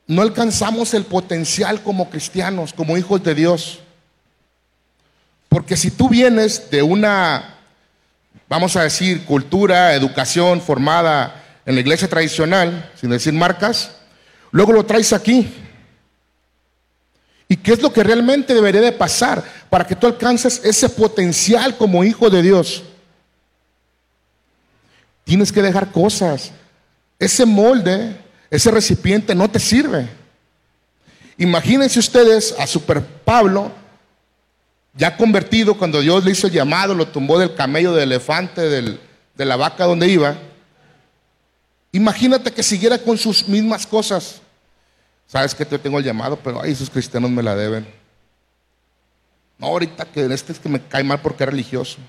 no 0.05 0.22
alcanzamos 0.22 0.93
el 0.93 1.05
potencial 1.05 1.81
como 1.81 2.10
cristianos, 2.10 2.74
como 2.74 2.98
hijos 2.98 3.24
de 3.24 3.36
Dios. 3.36 3.79
Porque 5.48 5.75
si 5.75 5.89
tú 5.89 6.10
vienes 6.10 6.69
de 6.69 6.84
una, 6.84 7.58
vamos 8.48 8.75
a 8.75 8.84
decir, 8.84 9.25
cultura, 9.25 9.96
educación 9.96 10.62
formada 10.62 11.43
en 11.65 11.75
la 11.75 11.81
iglesia 11.81 12.08
tradicional, 12.08 12.91
sin 13.00 13.10
decir 13.10 13.34
marcas, 13.34 13.91
luego 14.51 14.74
lo 14.74 14.86
traes 14.86 15.13
aquí. 15.13 15.51
¿Y 17.51 17.58
qué 17.58 17.74
es 17.74 17.82
lo 17.82 17.91
que 17.91 18.03
realmente 18.03 18.53
debería 18.53 18.79
de 18.79 18.91
pasar 18.91 19.44
para 19.72 19.86
que 19.86 19.96
tú 19.96 20.06
alcances 20.06 20.62
ese 20.63 20.88
potencial 20.88 21.75
como 21.75 22.03
hijo 22.03 22.29
de 22.29 22.44
Dios? 22.44 22.84
Tienes 25.24 25.51
que 25.51 25.63
dejar 25.63 25.91
cosas. 25.91 26.51
Ese 27.18 27.48
molde, 27.48 28.15
ese 28.51 28.70
recipiente 28.70 29.34
no 29.34 29.50
te 29.50 29.60
sirve. 29.60 30.08
Imagínense 31.39 31.98
ustedes 31.98 32.53
a 32.60 32.68
Super 32.68 33.03
Pablo, 33.03 33.72
ya 34.94 35.18
convertido, 35.18 35.75
cuando 35.75 36.01
Dios 36.01 36.24
le 36.24 36.32
hizo 36.32 36.48
el 36.48 36.53
llamado, 36.53 36.94
lo 36.94 37.08
tumbó 37.08 37.39
del 37.39 37.56
camello, 37.56 37.94
del 37.94 38.12
elefante, 38.12 38.62
de 38.62 39.46
la 39.46 39.56
vaca 39.56 39.86
donde 39.86 40.08
iba. 40.08 40.38
Imagínate 41.91 42.51
que 42.51 42.62
siguiera 42.62 43.00
con 43.00 43.18
sus 43.18 43.48
mismas 43.48 43.88
cosas. 43.88 44.41
Sabes 45.29 45.53
que 45.53 45.63
yo 45.63 45.79
tengo 45.79 46.00
el 46.00 46.03
llamado, 46.03 46.38
pero 46.38 46.59
ay, 46.59 46.71
esos 46.71 46.89
cristianos 46.89 47.29
me 47.29 47.43
la 47.43 47.55
deben. 47.55 47.88
No, 49.59 49.67
ahorita 49.67 50.05
que 50.05 50.25
este 50.25 50.53
es 50.53 50.59
que 50.59 50.67
me 50.67 50.81
cae 50.81 51.03
mal 51.03 51.21
porque 51.21 51.43
es 51.43 51.50
religioso. 51.51 52.00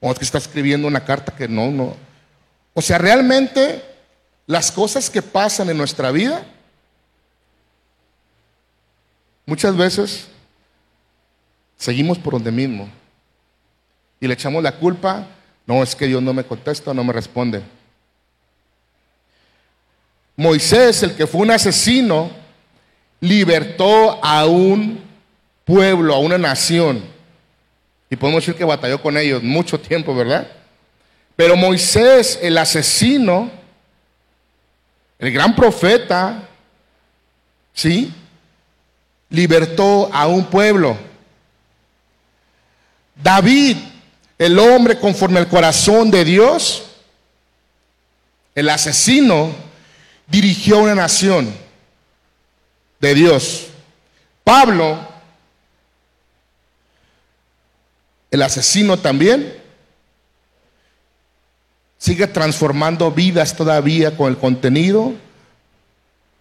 O 0.00 0.10
es 0.10 0.18
que 0.18 0.24
está 0.24 0.38
escribiendo 0.38 0.88
una 0.88 1.04
carta 1.04 1.32
que 1.32 1.46
no, 1.46 1.70
no. 1.70 1.94
O 2.74 2.82
sea, 2.82 2.98
realmente 2.98 3.84
las 4.46 4.72
cosas 4.72 5.08
que 5.08 5.22
pasan 5.22 5.70
en 5.70 5.78
nuestra 5.78 6.10
vida, 6.10 6.44
muchas 9.46 9.76
veces 9.76 10.26
seguimos 11.76 12.18
por 12.18 12.32
donde 12.32 12.50
mismo. 12.50 12.88
Y 14.18 14.26
le 14.26 14.34
echamos 14.34 14.60
la 14.60 14.72
culpa, 14.72 15.24
no 15.66 15.84
es 15.84 15.94
que 15.94 16.08
Dios 16.08 16.20
no 16.20 16.34
me 16.34 16.42
contesta, 16.42 16.92
no 16.92 17.04
me 17.04 17.12
responde. 17.12 17.62
Moisés, 20.34 21.04
el 21.04 21.14
que 21.14 21.28
fue 21.28 21.42
un 21.42 21.52
asesino, 21.52 22.45
libertó 23.20 24.22
a 24.24 24.46
un 24.46 25.02
pueblo, 25.64 26.14
a 26.14 26.18
una 26.18 26.38
nación. 26.38 27.04
Y 28.08 28.16
podemos 28.16 28.42
decir 28.42 28.54
que 28.54 28.64
batalló 28.64 29.00
con 29.00 29.16
ellos 29.16 29.42
mucho 29.42 29.80
tiempo, 29.80 30.14
¿verdad? 30.14 30.46
Pero 31.34 31.56
Moisés, 31.56 32.38
el 32.40 32.56
asesino, 32.56 33.50
el 35.18 35.32
gran 35.32 35.54
profeta, 35.54 36.48
¿sí? 37.72 38.12
Libertó 39.28 40.08
a 40.12 40.26
un 40.26 40.44
pueblo. 40.44 40.96
David, 43.14 43.76
el 44.38 44.58
hombre 44.58 44.98
conforme 44.98 45.38
al 45.38 45.48
corazón 45.48 46.10
de 46.10 46.24
Dios, 46.24 46.84
el 48.54 48.68
asesino, 48.68 49.50
dirigió 50.28 50.78
una 50.78 50.94
nación 50.94 51.65
de 53.06 53.14
Dios. 53.14 53.68
Pablo, 54.44 54.98
el 58.30 58.42
asesino 58.42 58.98
también, 58.98 59.54
sigue 61.98 62.26
transformando 62.26 63.10
vidas 63.10 63.56
todavía 63.56 64.16
con 64.16 64.28
el 64.28 64.36
contenido 64.36 65.14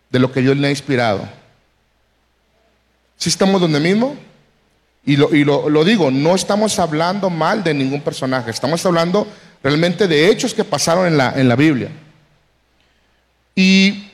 de 0.10 0.20
lo 0.20 0.32
que 0.32 0.42
Dios 0.42 0.58
le 0.58 0.68
ha 0.68 0.72
inspirado. 0.72 1.28
Si 3.18 3.30
estamos 3.30 3.62
donde 3.62 3.80
mismo? 3.80 4.18
Y, 5.06 5.18
lo, 5.18 5.84
digo, 5.84 6.10
no 6.10 6.34
estamos 6.34 6.80
hablando 6.80 7.30
mal 7.30 7.64
de 7.64 7.76
ningún 7.76 8.02
personaje, 8.02 8.50
estamos 8.50 8.84
hablando 8.88 9.28
realmente 9.62 10.08
de 10.08 10.30
hechos 10.30 10.54
que 10.54 10.64
pasaron 10.64 11.06
en 11.06 11.16
la, 11.16 11.32
en 11.36 11.48
la 11.48 11.56
Biblia. 11.56 11.92
¿Y 13.56 14.05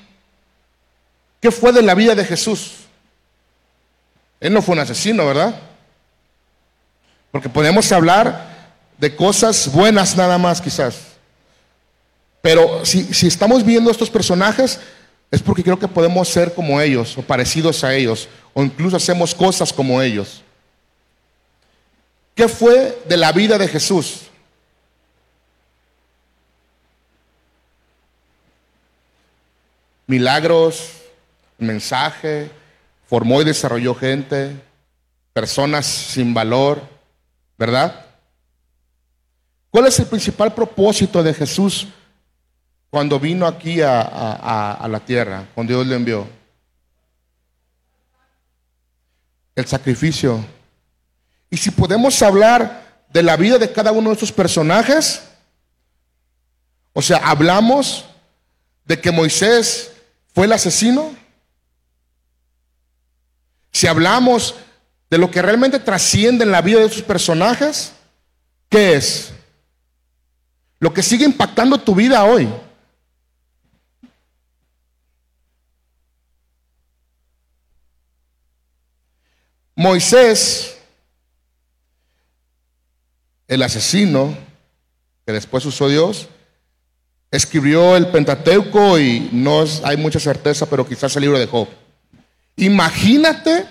qué 1.42 1.52
fue 1.52 1.74
de 1.74 1.82
la 1.82 1.96
vida 1.96 2.16
de 2.16 2.24
Jesús? 2.24 2.76
Él 4.40 4.54
no 4.54 4.62
fue 4.62 4.74
un 4.74 4.80
asesino, 4.80 5.26
¿verdad? 5.26 5.60
Porque 7.32 7.50
podemos 7.50 7.92
hablar 7.92 8.50
de 8.98 9.16
cosas 9.16 9.72
buenas 9.72 10.16
nada 10.16 10.38
más 10.38 10.62
quizás. 10.62 10.96
Pero 12.42 12.86
si, 12.86 13.14
si 13.14 13.28
estamos 13.28 13.66
viendo 13.66 13.92
estos 13.92 14.10
personajes, 14.10 14.80
es 15.30 15.42
porque 15.42 15.64
creo 15.64 15.80
que 15.80 15.88
podemos 15.88 16.28
ser 16.28 16.54
como 16.54 16.82
ellos 16.82 17.18
o 17.18 17.22
parecidos 17.22 17.84
a 17.84 17.94
ellos, 17.94 18.28
o 18.54 18.64
incluso 18.64 18.98
hacemos 18.98 19.34
cosas 19.34 19.72
como 19.72 20.02
ellos. 20.02 20.44
¿Qué 22.36 22.48
fue 22.48 23.00
de 23.08 23.18
la 23.18 23.32
vida 23.32 23.58
de 23.58 23.68
Jesús? 23.68 24.24
Milagros, 30.08 31.01
mensaje, 31.62 32.52
formó 33.08 33.42
y 33.42 33.46
desarrolló 33.46 33.96
gente, 33.96 34.56
personas 35.34 35.86
sin 35.86 36.34
valor, 36.34 36.82
¿verdad? 37.58 38.06
¿Cuál 39.70 39.88
es 39.88 39.98
el 40.00 40.06
principal 40.06 40.54
propósito 40.54 41.24
de 41.24 41.34
Jesús 41.34 41.88
cuando 42.90 43.20
vino 43.20 43.48
aquí 43.48 43.82
a, 43.82 44.88
la 44.90 45.00
tierra, 45.00 45.48
cuando 45.56 45.74
Dios 45.74 45.88
le 45.88 45.96
envió? 45.96 46.28
El 49.56 49.66
sacrificio. 49.66 50.44
Y 51.50 51.58
si 51.58 51.72
podemos 51.72 52.22
hablar 52.22 53.06
de 53.10 53.24
la 53.24 53.38
vida 53.38 53.58
de 53.58 53.72
cada 53.72 53.92
uno 53.92 54.10
de 54.10 54.16
estos 54.16 54.32
personajes, 54.32 55.24
o 56.94 57.02
sea, 57.02 57.18
hablamos 57.18 58.06
de 58.86 59.00
que 59.00 59.12
Moisés 59.12 59.92
fue 60.34 60.46
el 60.46 60.52
asesino. 60.52 61.16
Si 63.72 63.88
hablamos 63.88 64.56
de 65.10 65.18
lo 65.18 65.32
que 65.32 65.42
realmente 65.42 65.80
trasciende 65.80 66.44
en 66.44 66.52
la 66.52 66.62
vida 66.62 66.80
de 66.80 66.86
estos 66.86 67.04
personajes, 67.04 67.94
¿qué 68.70 68.96
es? 68.96 69.34
Lo 70.80 70.94
que 70.94 71.04
sigue 71.04 71.26
impactando 71.26 71.78
tu 71.78 71.94
vida 71.94 72.24
hoy. 72.24 72.50
Moisés, 79.76 80.78
el 83.48 83.64
asesino 83.64 84.38
que 85.26 85.34
después 85.34 85.66
usó 85.66 85.90
Dios, 85.90 86.28
escribió 87.32 87.96
el 87.96 88.08
Pentateuco 88.08 89.00
y 89.00 89.30
no 89.32 89.64
hay 89.84 89.98
mucha 89.98 90.20
certeza, 90.20 90.66
pero 90.68 90.88
quizás 90.88 91.16
el 91.16 91.22
libro 91.24 91.40
de 91.40 91.48
Job. 91.48 91.68
Imagínate, 92.62 93.66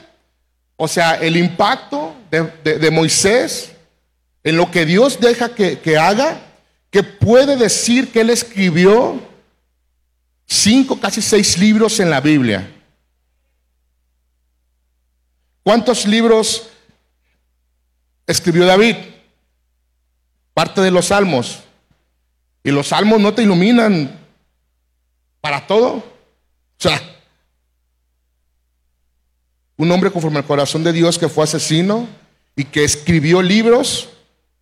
o 0.76 0.88
sea, 0.88 1.14
el 1.14 1.36
impacto 1.36 2.12
de, 2.28 2.90
Moisés 2.90 3.70
en 4.42 4.56
lo 4.56 4.68
que 4.72 4.84
Dios 4.84 5.20
deja 5.20 5.54
que, 5.54 5.78
que 5.78 5.96
haga, 5.96 6.40
que 6.90 7.04
puede 7.04 7.56
decir 7.56 8.10
que 8.10 8.22
él 8.22 8.30
escribió 8.30 9.20
cinco, 10.44 10.98
casi 10.98 11.22
seis 11.22 11.56
libros 11.56 12.00
en 12.00 12.10
la 12.10 12.20
Biblia. 12.20 12.68
¿Cuántos 15.62 16.04
libros 16.04 16.68
escribió 18.26 18.66
David? 18.66 18.96
Parte 20.52 20.80
de 20.80 20.90
los 20.90 21.06
salmos. 21.06 21.60
Y 22.64 22.72
los 22.72 22.88
salmos 22.88 23.20
no 23.20 23.32
te 23.34 23.44
iluminan 23.44 24.18
para 25.40 25.64
todo. 25.68 25.92
O 25.92 26.04
sea, 26.76 27.00
un 29.82 29.90
hombre 29.92 30.10
conforme 30.10 30.38
al 30.38 30.46
corazón 30.46 30.84
de 30.84 30.92
Dios 30.92 31.18
que 31.18 31.28
fue 31.28 31.44
asesino 31.44 32.08
y 32.56 32.64
que 32.64 32.84
escribió 32.84 33.42
libros, 33.42 34.08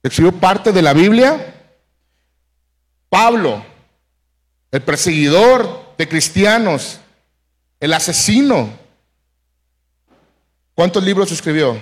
escribió 0.02 0.32
parte 0.32 0.72
de 0.72 0.82
la 0.82 0.92
Biblia. 0.92 1.54
Pablo, 3.08 3.64
el 4.70 4.82
perseguidor 4.82 5.94
de 5.96 6.08
cristianos, 6.08 7.00
el 7.80 7.92
asesino, 7.92 8.72
¿Cuántos 10.78 11.02
libros 11.02 11.32
escribió? 11.32 11.76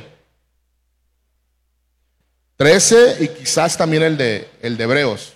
Trece 2.56 3.18
y 3.20 3.28
quizás 3.28 3.76
también 3.76 4.02
el 4.02 4.16
de, 4.16 4.50
el 4.62 4.78
de 4.78 4.84
Hebreos. 4.84 5.34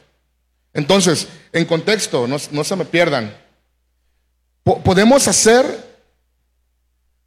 Entonces, 0.72 1.28
en 1.52 1.66
contexto, 1.66 2.26
no, 2.26 2.38
se 2.38 2.76
me 2.76 2.86
pierdan. 2.86 3.36
podemos 4.64 5.28
hacer 5.28 5.89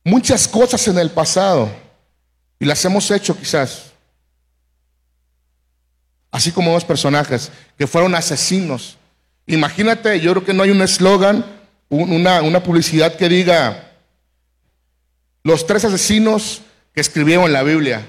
muchas 0.04 0.48
cosas 0.48 0.88
en 0.88 0.98
el 0.98 1.10
pasado 1.10 1.70
y 2.60 2.66
las 2.66 2.84
hemos 2.86 3.10
hecho 3.12 3.38
quizás. 3.38 3.92
Así 6.32 6.52
como 6.52 6.72
dos 6.72 6.86
personajes 6.86 7.52
que 7.78 7.88
fueron 7.88 8.16
asesinos. 8.16 8.98
Imagínate, 9.46 10.20
yo 10.20 10.32
creo 10.32 10.46
que 10.46 10.54
no 10.54 10.64
hay 10.64 10.72
un 10.72 10.82
eslogan, 10.82 11.46
una, 11.90 12.42
una 12.42 12.64
publicidad 12.64 13.16
que 13.16 13.30
diga, 13.30 13.92
los 15.44 15.68
tres 15.68 15.86
asesinos 15.86 16.62
que 16.94 17.02
escribieron 17.02 17.52
la 17.52 17.64
Biblia. 17.64 18.08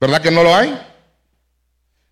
¿Verdad 0.00 0.20
que 0.20 0.30
no 0.30 0.42
lo 0.42 0.54
hay? 0.54 0.78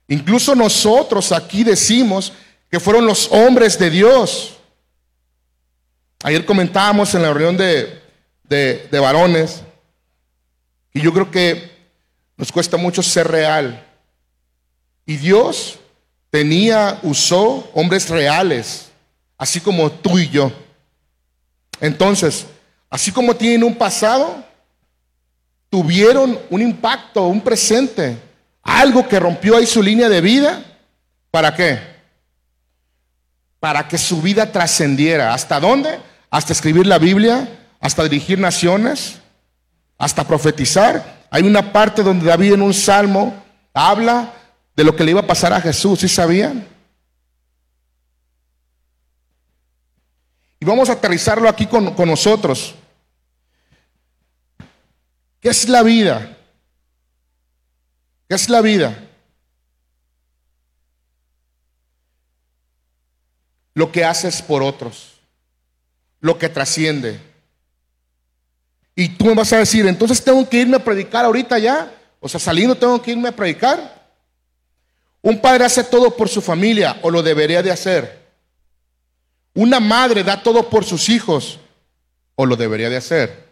Incluso 0.09 0.55
nosotros 0.55 1.31
aquí 1.31 1.63
decimos 1.63 2.33
que 2.71 2.81
fueron 2.81 3.07
los 3.07 3.31
hombres 3.31 3.79
de 3.79 3.91
Dios. 3.91 4.60
Ayer 6.23 6.45
comentábamos 6.45 7.15
en 7.15 7.23
la 7.23 7.33
reunión 7.33 7.57
de, 7.57 8.03
de, 8.45 8.99
varones 8.99 9.63
y 10.93 11.01
yo 11.01 11.13
creo 11.13 11.31
que 11.31 11.71
nos 12.37 12.53
cuesta 12.53 12.77
mucho 12.77 13.03
ser 13.03 13.29
real. 13.29 13.87
Y 15.07 15.17
Dios 15.17 15.79
tenía, 16.31 16.99
usó 17.03 17.71
hombres 17.75 18.09
reales, 18.09 18.91
así 19.39 19.61
como 19.61 19.91
tú 19.91 20.19
y 20.19 20.29
yo. 20.29 20.53
Entonces, 21.81 22.47
Así 22.91 23.13
como 23.13 23.37
tienen 23.37 23.63
un 23.63 23.77
pasado, 23.77 24.45
tuvieron 25.71 26.37
un 26.51 26.61
impacto, 26.61 27.23
un 27.29 27.41
presente, 27.41 28.17
algo 28.65 29.07
que 29.07 29.21
rompió 29.21 29.57
ahí 29.57 29.65
su 29.65 29.81
línea 29.81 30.09
de 30.09 30.21
vida. 30.21 30.65
¿Para 31.31 31.55
qué? 31.55 31.79
Para 33.61 33.87
que 33.87 33.97
su 33.97 34.21
vida 34.21 34.51
trascendiera. 34.51 35.33
¿Hasta 35.33 35.61
dónde? 35.61 36.01
Hasta 36.31 36.53
escribir 36.53 36.87
la 36.87 36.99
Biblia, 36.99 37.49
hasta 37.81 38.05
dirigir 38.05 38.39
naciones, 38.39 39.19
hasta 39.99 40.27
profetizar. 40.27 41.27
Hay 41.31 41.43
una 41.43 41.73
parte 41.73 42.03
donde 42.03 42.27
David 42.27 42.55
en 42.55 42.63
un 42.63 42.75
salmo 42.75 43.35
habla 43.75 44.33
de 44.77 44.85
lo 44.85 44.97
que 44.97 45.05
le 45.05 45.11
iba 45.11 45.21
a 45.21 45.27
pasar 45.27 45.53
a 45.53 45.61
Jesús, 45.61 46.01
¿sí 46.01 46.09
sabían? 46.09 46.67
Y 50.59 50.65
vamos 50.65 50.89
a 50.89 50.93
aterrizarlo 50.93 51.49
aquí 51.49 51.67
con, 51.67 51.95
con 51.95 52.09
nosotros. 52.09 52.75
¿Qué 55.41 55.49
es 55.49 55.69
la 55.69 55.83
vida? 55.83 56.37
¿Qué 58.29 58.35
es 58.35 58.49
la 58.49 58.61
vida? 58.61 58.97
Lo 63.75 63.91
que 63.91 64.05
haces 64.05 64.43
por 64.43 64.63
otros, 64.63 65.20
lo 66.21 66.39
que 66.39 66.49
trasciende. 66.49 67.21
Y 68.95 69.09
tú 69.09 69.27
me 69.27 69.35
vas 69.35 69.53
a 69.53 69.59
decir, 69.59 69.87
entonces 69.87 70.23
tengo 70.23 70.49
que 70.49 70.59
irme 70.59 70.77
a 70.77 70.85
predicar 70.85 71.25
ahorita 71.25 71.59
ya, 71.59 71.93
o 72.21 72.29
sea, 72.29 72.39
saliendo 72.39 72.75
tengo 72.75 73.01
que 73.01 73.13
irme 73.13 73.29
a 73.29 73.37
predicar. 73.37 73.99
Un 75.23 75.41
padre 75.41 75.65
hace 75.65 75.85
todo 75.85 76.17
por 76.17 76.29
su 76.29 76.41
familia, 76.41 76.99
o 77.03 77.11
lo 77.11 77.23
debería 77.23 77.63
de 77.63 77.71
hacer. 77.71 78.21
Una 79.55 79.81
madre 79.81 80.23
da 80.23 80.43
todo 80.43 80.69
por 80.69 80.85
sus 80.85 81.09
hijos, 81.09 81.59
o 82.35 82.47
lo 82.47 82.57
debería 82.57 82.89
de 82.89 82.97
hacer. 82.97 83.49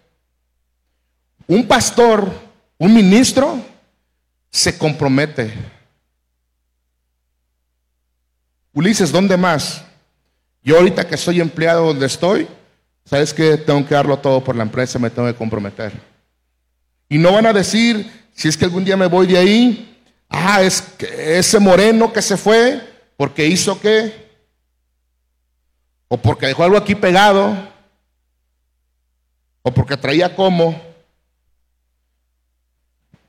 Un 1.47 1.67
pastor, 1.67 2.31
un 2.77 2.95
ministro, 2.95 3.59
se 4.51 4.77
compromete. 4.77 5.53
Ulises, 8.73 9.11
¿dónde 9.11 9.37
más? 9.37 9.83
Yo 10.63 10.77
ahorita 10.77 11.07
que 11.07 11.17
soy 11.17 11.41
empleado 11.41 11.87
donde 11.87 12.07
estoy, 12.07 12.47
¿sabes 13.09 13.33
que 13.33 13.57
Tengo 13.57 13.87
que 13.87 13.95
darlo 13.95 14.19
todo 14.19 14.43
por 14.43 14.57
la 14.57 14.63
empresa, 14.63 14.99
me 14.99 15.11
tengo 15.11 15.29
que 15.29 15.35
comprometer. 15.35 15.93
Y 17.09 17.19
no 17.19 17.33
van 17.33 17.47
a 17.47 17.53
decir, 17.53 18.29
si 18.35 18.49
es 18.49 18.57
que 18.57 18.65
algún 18.65 18.85
día 18.85 18.97
me 18.97 19.07
voy 19.07 19.27
de 19.27 19.39
ahí, 19.39 19.89
Ah, 20.29 20.63
es 20.63 20.83
que 20.83 21.39
ese 21.39 21.59
moreno 21.59 22.13
que 22.13 22.21
se 22.21 22.37
fue 22.37 22.81
porque 23.17 23.47
hizo 23.47 23.81
qué. 23.81 24.29
O 26.09 26.17
porque 26.17 26.47
dejó 26.47 26.65
algo 26.65 26.77
aquí 26.77 26.95
pegado. 26.95 27.57
O 29.63 29.73
porque 29.73 29.97
traía 29.97 30.35
como. 30.35 30.81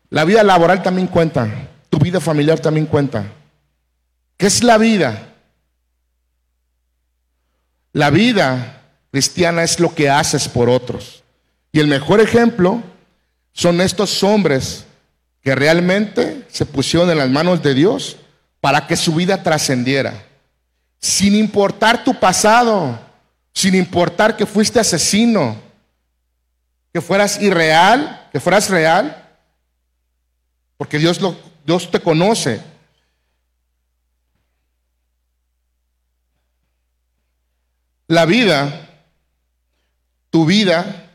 La 0.09 0.25
vida 0.25 0.43
laboral 0.43 0.83
también 0.83 1.07
cuenta. 1.07 1.47
Tu 1.89 1.99
vida 1.99 2.19
familiar 2.19 2.59
también 2.59 2.85
cuenta. 2.85 3.25
¿Qué 4.37 4.47
es 4.47 4.63
la 4.63 4.77
vida? 4.77 5.33
La 7.93 8.09
vida 8.09 8.78
cristiana 9.11 9.63
es 9.63 9.79
lo 9.79 9.93
que 9.93 10.09
haces 10.09 10.47
por 10.47 10.69
otros. 10.69 11.23
Y 11.71 11.79
el 11.79 11.87
mejor 11.87 12.19
ejemplo 12.21 12.81
son 13.53 13.81
estos 13.81 14.23
hombres 14.23 14.85
que 15.41 15.55
realmente 15.55 16.45
se 16.49 16.65
pusieron 16.65 17.09
en 17.09 17.17
las 17.17 17.29
manos 17.29 17.61
de 17.61 17.73
Dios 17.73 18.17
para 18.61 18.87
que 18.87 18.95
su 18.95 19.13
vida 19.13 19.41
trascendiera. 19.41 20.25
Sin 20.99 21.35
importar 21.35 22.03
tu 22.03 22.19
pasado, 22.19 22.99
sin 23.53 23.75
importar 23.75 24.35
que 24.35 24.45
fuiste 24.45 24.79
asesino, 24.79 25.57
que 26.93 27.01
fueras 27.01 27.41
irreal, 27.41 28.27
que 28.31 28.39
fueras 28.39 28.69
real, 28.69 29.29
porque 30.77 30.97
Dios, 30.97 31.21
lo, 31.21 31.37
Dios 31.65 31.89
te 31.89 31.99
conoce. 31.99 32.61
La 38.07 38.25
vida, 38.25 38.88
tu 40.29 40.45
vida, 40.45 41.09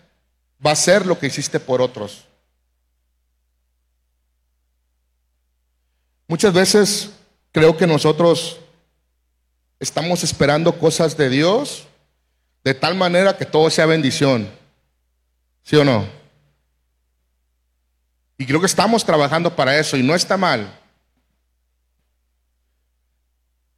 va 0.64 0.72
a 0.72 0.77
ser 0.77 1.07
lo 1.07 1.18
que 1.18 1.27
hiciste 1.27 1.61
por 1.61 1.81
otros. 1.81 2.24
Muchas 6.27 6.53
veces 6.53 7.11
creo 7.53 7.77
que 7.77 7.87
nosotros 7.87 8.59
estamos 9.79 10.24
esperando 10.24 10.79
cosas 10.79 11.16
de 11.16 11.29
Dios 11.29 11.87
de 12.64 12.74
tal 12.74 12.94
manera 12.94 13.37
que 13.37 13.44
todo 13.44 13.68
sea 13.70 13.87
bendición. 13.87 14.50
¿Sí 15.62 15.77
o 15.77 15.85
no? 15.85 16.07
Y 18.38 18.46
creo 18.46 18.61
que 18.61 18.66
estamos 18.66 19.05
trabajando 19.05 19.55
para 19.55 19.79
eso 19.79 19.96
y 19.96 20.03
no 20.03 20.14
está 20.14 20.37
mal. 20.37 20.81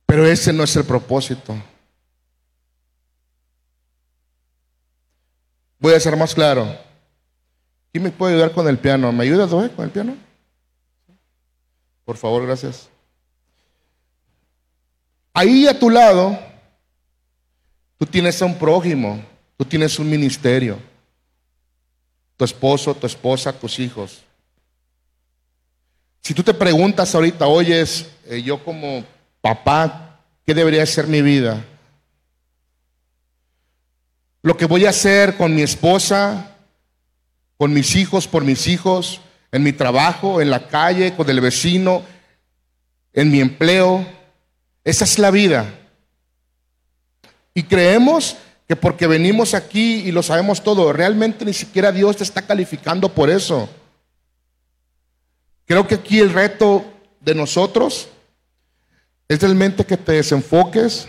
Pero 0.06 0.26
ese 0.26 0.52
no 0.52 0.64
es 0.64 0.74
el 0.76 0.84
propósito. 0.84 1.54
Voy 5.78 5.94
a 5.94 6.00
ser 6.00 6.16
más 6.16 6.34
claro. 6.34 6.76
¿Quién 7.92 8.04
me 8.04 8.10
puede 8.10 8.34
ayudar 8.34 8.52
con 8.52 8.68
el 8.68 8.78
piano? 8.78 9.12
¿Me 9.12 9.24
ayudas, 9.24 9.50
Doe, 9.50 9.70
con 9.70 9.84
el 9.84 9.90
piano? 9.90 10.16
Por 12.04 12.16
favor, 12.16 12.46
gracias. 12.46 12.88
Ahí 15.32 15.66
a 15.66 15.78
tu 15.78 15.90
lado, 15.90 16.38
tú 17.98 18.06
tienes 18.06 18.40
a 18.40 18.46
un 18.46 18.58
prójimo, 18.58 19.22
tú 19.56 19.64
tienes 19.64 19.98
un 19.98 20.08
ministerio, 20.08 20.78
tu 22.36 22.44
esposo, 22.44 22.94
tu 22.94 23.06
esposa, 23.06 23.52
tus 23.52 23.78
hijos. 23.78 24.22
Si 26.22 26.34
tú 26.34 26.42
te 26.42 26.54
preguntas 26.54 27.14
ahorita, 27.14 27.46
oyes, 27.46 28.10
eh, 28.24 28.42
yo 28.42 28.62
como 28.64 29.04
papá, 29.40 30.20
¿qué 30.44 30.54
debería 30.54 30.84
ser 30.86 31.06
mi 31.06 31.22
vida? 31.22 31.64
Lo 34.46 34.56
que 34.56 34.66
voy 34.66 34.86
a 34.86 34.90
hacer 34.90 35.36
con 35.36 35.56
mi 35.56 35.62
esposa, 35.62 36.52
con 37.56 37.72
mis 37.72 37.96
hijos, 37.96 38.28
por 38.28 38.44
mis 38.44 38.68
hijos, 38.68 39.20
en 39.50 39.64
mi 39.64 39.72
trabajo, 39.72 40.40
en 40.40 40.50
la 40.50 40.68
calle, 40.68 41.16
con 41.16 41.28
el 41.28 41.40
vecino, 41.40 42.04
en 43.12 43.32
mi 43.32 43.40
empleo. 43.40 44.06
Esa 44.84 45.02
es 45.02 45.18
la 45.18 45.32
vida. 45.32 45.66
Y 47.54 47.64
creemos 47.64 48.36
que 48.68 48.76
porque 48.76 49.08
venimos 49.08 49.52
aquí 49.52 50.02
y 50.06 50.12
lo 50.12 50.22
sabemos 50.22 50.62
todo, 50.62 50.92
realmente 50.92 51.44
ni 51.44 51.52
siquiera 51.52 51.90
Dios 51.90 52.18
te 52.18 52.22
está 52.22 52.42
calificando 52.42 53.08
por 53.08 53.30
eso. 53.30 53.68
Creo 55.64 55.88
que 55.88 55.96
aquí 55.96 56.20
el 56.20 56.32
reto 56.32 56.84
de 57.18 57.34
nosotros 57.34 58.06
es 59.26 59.40
realmente 59.40 59.84
que 59.84 59.96
te 59.96 60.12
desenfoques 60.12 61.08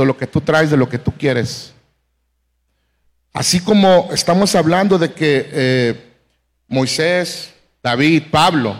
de 0.00 0.06
lo 0.06 0.16
que 0.16 0.26
tú 0.26 0.40
traes, 0.40 0.70
de 0.70 0.76
lo 0.76 0.88
que 0.88 0.98
tú 0.98 1.12
quieres. 1.12 1.72
Así 3.32 3.60
como 3.60 4.08
estamos 4.12 4.54
hablando 4.54 4.98
de 4.98 5.12
que 5.12 5.48
eh, 5.52 6.12
Moisés, 6.66 7.54
David, 7.82 8.24
Pablo 8.30 8.76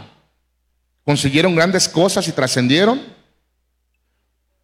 consiguieron 1.05 1.55
grandes 1.55 1.89
cosas 1.89 2.27
y 2.29 2.33
trascendieron, 2.33 3.01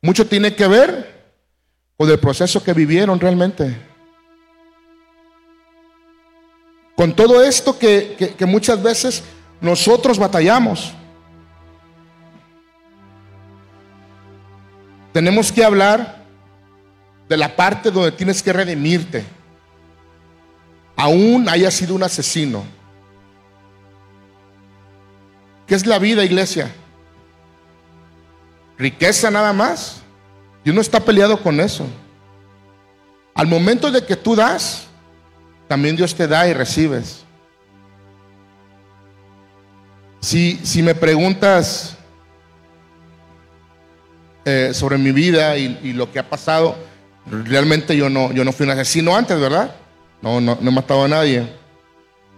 mucho 0.03 0.27
tiene 0.27 0.55
que 0.55 0.67
ver 0.67 1.17
con 1.97 2.11
el 2.11 2.19
proceso 2.19 2.63
que 2.63 2.73
vivieron 2.73 3.19
realmente. 3.19 3.77
Con 6.97 7.15
todo 7.15 7.43
esto 7.43 7.79
que, 7.79 8.35
que 8.37 8.47
muchas 8.47 8.83
veces 8.83 9.23
nosotros 9.61 10.19
batallamos. 10.19 10.93
Tenemos 15.13 15.51
que 15.51 15.65
hablar 15.65 16.26
de 17.29 17.37
la 17.37 17.55
parte 17.55 17.91
donde 17.91 18.13
tienes 18.13 18.43
que 18.43 18.53
redimirte. 18.53 19.25
Aún 20.97 21.49
haya 21.49 21.71
sido 21.71 21.95
un 21.95 22.03
asesino. 22.03 22.65
¿Qué 25.67 25.75
es 25.75 25.87
la 25.87 25.99
vida, 25.99 26.25
iglesia? 26.25 26.71
Riqueza 28.79 29.31
nada 29.31 29.53
más. 29.53 30.03
Y 30.65 30.71
uno 30.71 30.81
está 30.81 31.01
peleado 31.01 31.43
con 31.43 31.61
eso. 31.61 31.87
Al 33.35 33.47
momento 33.47 33.91
de 33.91 34.05
que 34.05 34.17
tú 34.17 34.35
das, 34.35 34.87
también 35.69 35.97
Dios 35.97 36.15
te 36.15 36.27
da 36.27 36.49
y 36.49 36.55
recibes. 36.55 37.25
Si, 40.21 40.59
si 40.65 40.83
me 40.83 40.95
preguntas 40.95 41.97
eh, 44.49 44.73
sobre 44.73 44.97
mi 44.97 45.11
vida 45.11 45.57
y, 45.57 45.93
lo 45.93 46.13
que 46.13 46.21
ha 46.21 46.31
pasado, 46.31 46.77
realmente 47.27 47.97
yo 47.97 48.09
no, 48.09 48.33
yo 48.33 48.45
no 48.45 48.53
fui 48.53 48.65
un 48.65 48.73
asesino 48.73 49.15
antes, 49.15 49.39
¿verdad? 49.39 49.75
No, 50.23 50.41
no, 50.41 50.57
no 50.61 50.71
he 50.71 50.75
matado 50.75 51.05
a 51.05 51.09
nadie. 51.09 51.47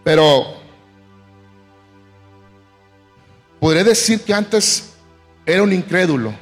Pero 0.02 0.54
podré 3.60 3.84
decir 3.84 4.22
que 4.22 4.32
antes 4.32 4.94
era 5.44 5.62
un 5.62 5.72
incrédulo. 5.72 6.32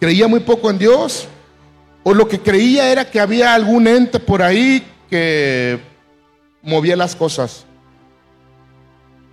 Creía 0.00 0.26
muy 0.26 0.40
poco 0.40 0.68
en 0.70 0.78
Dios, 0.78 1.28
o 2.02 2.12
lo 2.12 2.26
que 2.26 2.40
creía 2.40 2.90
era 2.90 3.08
que 3.08 3.20
había 3.20 3.54
algún 3.54 3.86
ente 3.86 4.18
por 4.18 4.42
ahí 4.42 4.84
que 5.08 5.78
movía 6.62 6.96
las 6.96 7.14
cosas. 7.14 7.64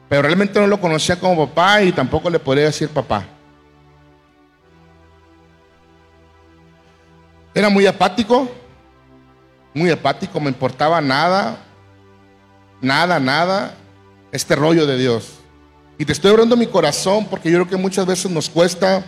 Pero 0.08 0.24
realmente 0.24 0.60
no 0.60 0.68
lo 0.68 0.80
conocía 0.80 1.20
como 1.20 1.48
papá 1.48 1.82
y 1.82 1.92
tampoco 1.92 2.30
le 2.30 2.40
podría 2.40 2.66
decir 2.66 2.90
papá. 2.90 3.26
Era 7.60 7.68
muy 7.68 7.86
apático, 7.86 8.50
muy 9.74 9.92
apático, 9.92 10.40
me 10.40 10.48
importaba 10.48 11.02
nada, 11.02 11.58
nada, 12.80 13.20
nada, 13.20 13.76
este 14.32 14.56
rollo 14.56 14.86
de 14.88 14.98
Dios. 14.98 15.40
Y 15.98 16.06
te 16.06 16.14
estoy 16.14 16.32
abriendo 16.32 16.56
mi 16.56 16.68
corazón 16.68 17.26
porque 17.26 17.52
yo 17.52 17.58
creo 17.58 17.68
que 17.68 17.76
muchas 17.76 18.06
veces 18.06 18.32
nos 18.32 18.50
cuesta 18.50 19.04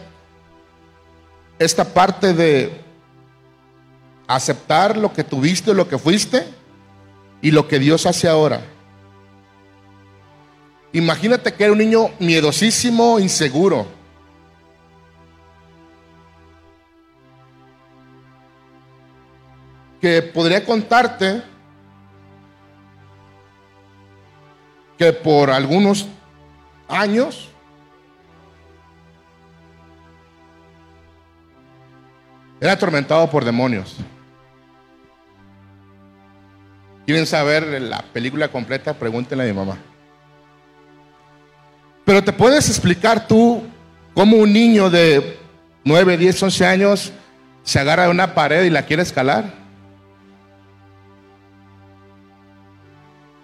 esta 1.59 1.85
parte 1.85 2.33
de 2.33 2.73
aceptar 4.27 4.97
lo 4.97 5.13
que 5.13 5.23
tuviste, 5.23 5.73
lo 5.73 5.87
que 5.87 5.97
fuiste 5.97 6.45
y 7.41 7.51
lo 7.51 7.69
que 7.69 7.79
Dios 7.79 8.05
hace 8.05 8.27
ahora. 8.27 8.59
Imagínate 10.91 11.53
que 11.53 11.63
era 11.63 11.71
un 11.71 11.79
niño 11.79 12.09
miedosísimo, 12.19 13.17
inseguro. 13.17 13.87
Que 20.01 20.21
podría 20.21 20.65
contarte 20.65 21.43
que 24.97 25.13
por 25.13 25.49
algunos 25.49 26.07
años 26.87 27.49
era 32.59 32.73
atormentado 32.73 33.27
por 33.29 33.43
demonios. 33.43 33.97
¿Quieren 37.05 37.25
saber 37.25 37.81
la 37.81 38.03
película 38.13 38.47
completa? 38.49 38.93
Pregúntenle 38.93 39.43
a 39.43 39.47
mi 39.47 39.53
mamá. 39.53 39.77
Pero 42.05 42.23
te 42.23 42.31
puedes 42.31 42.69
explicar 42.69 43.27
tú 43.27 43.63
cómo 44.13 44.37
un 44.37 44.53
niño 44.53 44.89
de 44.89 45.39
9, 45.83 46.17
10, 46.17 46.43
11 46.43 46.65
años 46.65 47.11
se 47.63 47.79
agarra 47.79 48.03
de 48.03 48.09
una 48.09 48.35
pared 48.35 48.63
y 48.63 48.69
la 48.69 48.85
quiere 48.85 49.01
escalar. 49.01 49.61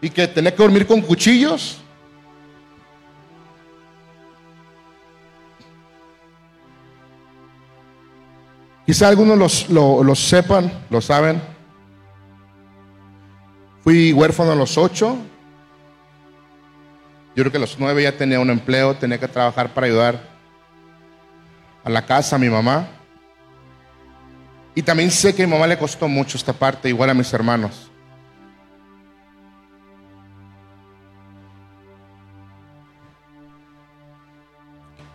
Y 0.01 0.09
que 0.09 0.27
tenía 0.27 0.51
que 0.51 0.61
dormir 0.61 0.85
con 0.85 1.01
cuchillos. 1.01 1.81
Quizá 8.85 9.09
algunos 9.09 9.37
los, 9.37 9.69
lo, 9.69 10.15
sepan, 10.15 10.71
lo 10.89 11.01
saben. 11.01 11.41
Fui 13.83 14.13
huérfano 14.13 14.53
a 14.53 14.55
los 14.55 14.77
ocho. 14.77 15.17
Yo 17.35 17.43
creo 17.43 17.51
que 17.51 17.57
a 17.57 17.61
los 17.61 17.77
nueve 17.77 18.03
ya 18.03 18.17
tenía 18.17 18.39
un 18.39 18.49
empleo, 18.49 18.95
tenía 18.95 19.19
que 19.19 19.27
trabajar 19.27 19.73
para 19.73 19.87
ayudar 19.87 20.21
a 21.83 21.89
la 21.89 22.05
casa, 22.05 22.37
a 22.37 22.39
mi 22.39 22.49
mamá. 22.49 22.87
Y 24.73 24.81
también 24.81 25.11
sé 25.11 25.35
que 25.35 25.43
a 25.43 25.47
mi 25.47 25.51
mamá 25.51 25.67
le 25.67 25.77
costó 25.77 26.07
mucho 26.07 26.37
esta 26.37 26.53
parte, 26.53 26.87
igual 26.87 27.09
a 27.09 27.13
mis 27.13 27.31
hermanos. 27.33 27.91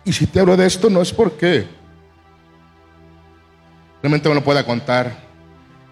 Y 0.05 0.11
si 0.11 0.27
te 0.27 0.39
hablo 0.39 0.57
de 0.57 0.65
esto 0.65 0.89
no 0.89 1.01
es 1.01 1.11
porque 1.13 1.67
realmente 4.01 4.27
me 4.27 4.35
lo 4.35 4.43
pueda 4.43 4.65
contar. 4.65 5.15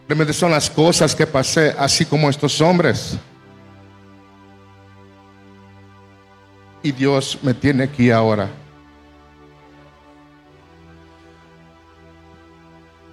Realmente 0.08 0.34
son 0.34 0.52
las 0.52 0.70
cosas 0.70 1.16
que 1.16 1.26
pasé, 1.26 1.74
así 1.78 2.06
como 2.06 2.30
estos 2.30 2.60
hombres. 2.60 3.18
Y 6.84 6.92
Dios 6.92 7.40
me 7.42 7.54
tiene 7.54 7.84
aquí 7.84 8.12
ahora. 8.12 8.50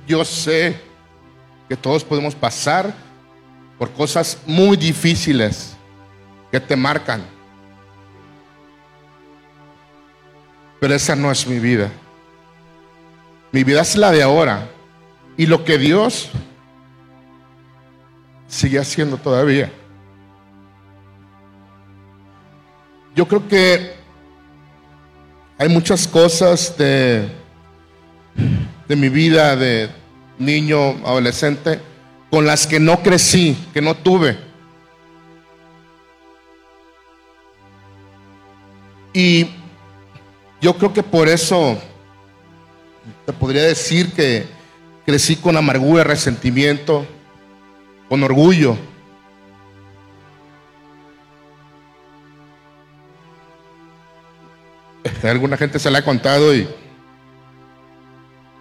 Yo 0.07 0.25
sé 0.25 0.81
que 1.69 1.77
todos 1.77 2.03
podemos 2.03 2.35
pasar 2.35 2.93
por 3.79 3.93
cosas 3.93 4.39
muy 4.47 4.77
difíciles 4.77 5.77
que 6.51 6.59
te 6.59 6.75
marcan. 6.75 7.38
Pero 10.81 10.95
esa 10.95 11.17
no 11.17 11.31
es 11.31 11.47
mi 11.47 11.59
vida. 11.59 11.91
Mi 13.53 13.65
vida 13.65 13.81
es 13.81 13.97
la 13.97 14.11
de 14.11 14.23
ahora. 14.23 14.69
Y 15.37 15.47
lo 15.47 15.65
que 15.65 15.79
Dios 15.79 16.31
sigue 18.47 18.79
haciendo 18.79 19.17
todavía. 19.17 19.71
Yo 23.15 23.27
creo 23.27 23.47
que 23.49 23.99
hay 25.59 25.69
muchas 25.69 26.07
cosas 26.07 26.77
de, 26.79 27.29
mi 28.89 29.09
vida 29.09 29.57
de 29.57 29.91
niño, 30.39 30.91
adolescente, 31.05 31.81
con 32.31 32.47
las 32.47 32.67
que 32.67 32.79
no 32.79 33.03
crecí, 33.03 33.57
que 33.75 33.83
no 33.83 33.97
tuve. 33.97 34.39
Y 39.13 39.49
yo 40.61 40.77
creo 40.77 40.93
que 40.93 41.03
por 41.03 41.29
eso 41.29 41.79
te 43.25 43.33
podría 43.33 43.63
decir 43.63 44.13
que 44.13 44.47
crecí 45.07 45.37
con 45.37 45.57
amargura, 45.57 46.05
resentimiento, 46.05 47.07
con 48.09 48.23
orgullo. 48.23 48.77
alguna 55.23 55.57
gente 55.57 55.79
se 55.79 55.91
la 55.91 55.99
ha 55.99 56.05
contado 56.05 56.55
y 56.55 56.69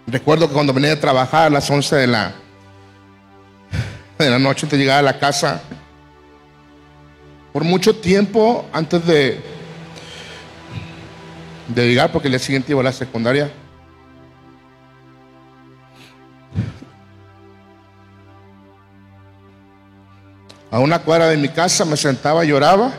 recuerdo 0.06 0.48
que 0.48 0.54
cuando 0.54 0.72
venía 0.72 0.92
a 0.92 1.00
trabajar 1.00 1.46
a 1.46 1.50
las 1.50 1.70
11 1.70 1.96
de 1.96 2.06
la, 2.06 2.32
de 4.18 4.30
la 4.30 4.38
noche, 4.38 4.66
de 4.66 4.76
llegar 4.76 4.98
a 4.98 5.02
la 5.02 5.18
casa, 5.18 5.62
por 7.52 7.64
mucho 7.64 7.94
tiempo 7.96 8.66
antes 8.72 9.04
de, 9.06 9.40
de 11.68 11.86
llegar, 11.86 12.10
porque 12.10 12.28
el 12.28 12.32
día 12.32 12.38
siguiente 12.38 12.72
iba 12.72 12.80
a 12.80 12.84
la 12.84 12.92
secundaria, 12.92 13.50
a 20.70 20.80
una 20.80 20.98
cuadra 20.98 21.28
de 21.28 21.36
mi 21.36 21.48
casa 21.48 21.84
me 21.84 21.96
sentaba 21.96 22.44
lloraba. 22.44 22.92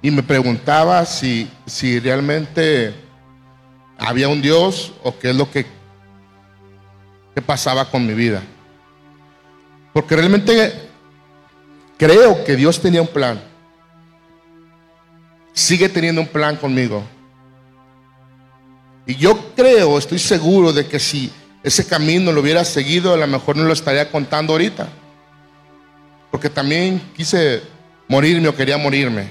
Y 0.00 0.12
me 0.12 0.22
preguntaba 0.22 1.04
si, 1.04 1.50
si 1.66 1.98
realmente 1.98 2.94
había 3.98 4.28
un 4.28 4.40
Dios 4.40 4.92
o 5.02 5.18
qué 5.18 5.30
es 5.30 5.36
lo 5.36 5.50
que, 5.50 5.66
que 7.34 7.42
pasaba 7.42 7.90
con 7.90 8.06
mi 8.06 8.14
vida. 8.14 8.40
Porque 9.92 10.14
realmente 10.14 10.72
creo 11.96 12.44
que 12.44 12.54
Dios 12.54 12.80
tenía 12.80 13.02
un 13.02 13.08
plan. 13.08 13.40
Sigue 15.52 15.88
teniendo 15.88 16.20
un 16.20 16.28
plan 16.28 16.56
conmigo. 16.56 17.02
Y 19.06 19.16
yo 19.16 19.54
creo, 19.54 19.98
estoy 19.98 20.18
seguro 20.18 20.72
de 20.72 20.86
que 20.86 20.98
si 20.98 21.32
ese 21.62 21.86
camino 21.86 22.30
lo 22.30 22.40
hubiera 22.40 22.64
seguido, 22.64 23.14
a 23.14 23.16
lo 23.16 23.26
mejor 23.26 23.56
no 23.56 23.64
lo 23.64 23.72
estaría 23.72 24.10
contando 24.10 24.52
ahorita. 24.52 24.88
Porque 26.30 26.50
también 26.50 27.00
quise 27.16 27.62
morirme 28.06 28.48
o 28.48 28.54
quería 28.54 28.76
morirme. 28.76 29.28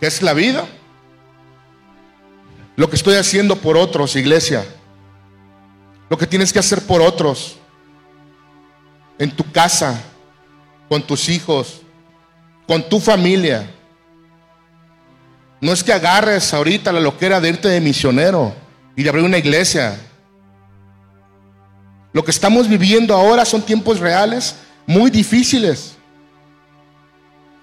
¿Qué 0.00 0.06
es 0.06 0.22
la 0.22 0.32
vida? 0.32 0.66
Lo 2.76 2.88
que 2.88 2.94
estoy 2.94 3.16
haciendo 3.16 3.56
por 3.56 3.76
otros, 3.76 4.14
iglesia. 4.14 4.64
Lo 6.08 6.16
que 6.16 6.26
tienes 6.26 6.52
que 6.52 6.60
hacer 6.60 6.80
por 6.82 7.02
otros. 7.02 7.56
En 9.18 9.32
tu 9.32 9.50
casa, 9.50 10.00
con 10.88 11.02
tus 11.02 11.28
hijos, 11.28 11.82
con 12.66 12.88
tu 12.88 13.00
familia. 13.00 13.68
No 15.60 15.72
es 15.72 15.82
que 15.82 15.92
agarres 15.92 16.54
ahorita 16.54 16.92
la 16.92 17.00
loquera 17.00 17.40
de 17.40 17.48
irte 17.48 17.68
de 17.68 17.80
misionero 17.80 18.54
y 18.96 19.02
de 19.02 19.08
abrir 19.08 19.24
una 19.24 19.38
iglesia. 19.38 19.98
Lo 22.12 22.24
que 22.24 22.30
estamos 22.30 22.68
viviendo 22.68 23.14
ahora 23.14 23.44
son 23.44 23.62
tiempos 23.62 23.98
reales 23.98 24.56
muy 24.86 25.10
difíciles. 25.10 25.96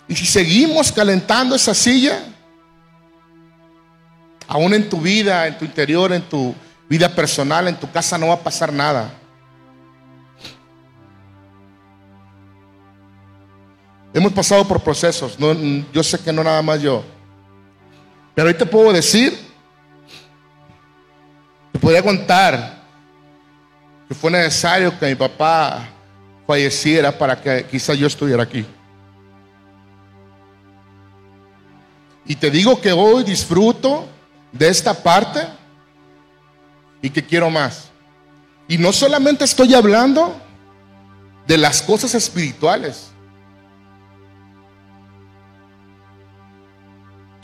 Y 0.07 0.15
si 0.15 0.25
seguimos 0.25 0.91
calentando 0.91 1.55
esa 1.55 1.73
silla, 1.73 2.19
aún 4.47 4.73
en 4.73 4.87
tu 4.87 5.01
vida, 5.01 5.47
en 5.47 5.57
tu 5.57 5.65
interior, 5.65 6.13
en 6.13 6.21
tu 6.21 6.53
vida 6.87 7.09
personal, 7.09 7.67
en 7.67 7.75
tu 7.75 7.89
casa, 7.91 8.17
no 8.17 8.27
va 8.27 8.35
a 8.35 8.43
pasar 8.43 8.71
nada. 8.71 9.11
Hemos 14.15 14.31
pasado 14.31 14.65
por 14.65 14.81
procesos, 14.81 15.37
yo 15.91 16.01
sé 16.01 16.17
que 16.17 16.31
no 16.31 16.41
nada 16.41 16.61
más 16.61 16.81
yo. 16.81 17.03
Pero 18.33 18.55
te 18.55 18.65
puedo 18.65 18.93
decir, 18.93 19.37
te 21.73 21.79
podría 21.79 22.01
contar 22.01 22.81
que 24.07 24.15
fue 24.15 24.31
necesario 24.31 24.97
que 24.97 25.07
mi 25.07 25.15
papá 25.15 25.89
falleciera 26.47 27.11
para 27.11 27.41
que 27.41 27.65
quizás 27.69 27.97
yo 27.97 28.07
estuviera 28.07 28.41
aquí. 28.41 28.65
Y 32.25 32.37
te 32.37 32.49
digo 32.49 32.79
que 32.79 32.93
hoy 32.93 33.25
disfruto 33.25 34.07
de 34.53 34.69
esta 34.69 34.93
parte 34.93 35.45
y 37.01 37.09
que 37.09 37.21
quiero 37.21 37.49
más. 37.49 37.89
Y 38.69 38.77
no 38.77 38.93
solamente 38.93 39.43
estoy 39.43 39.73
hablando 39.73 40.33
de 41.45 41.57
las 41.57 41.81
cosas 41.81 42.15
espirituales. 42.15 43.11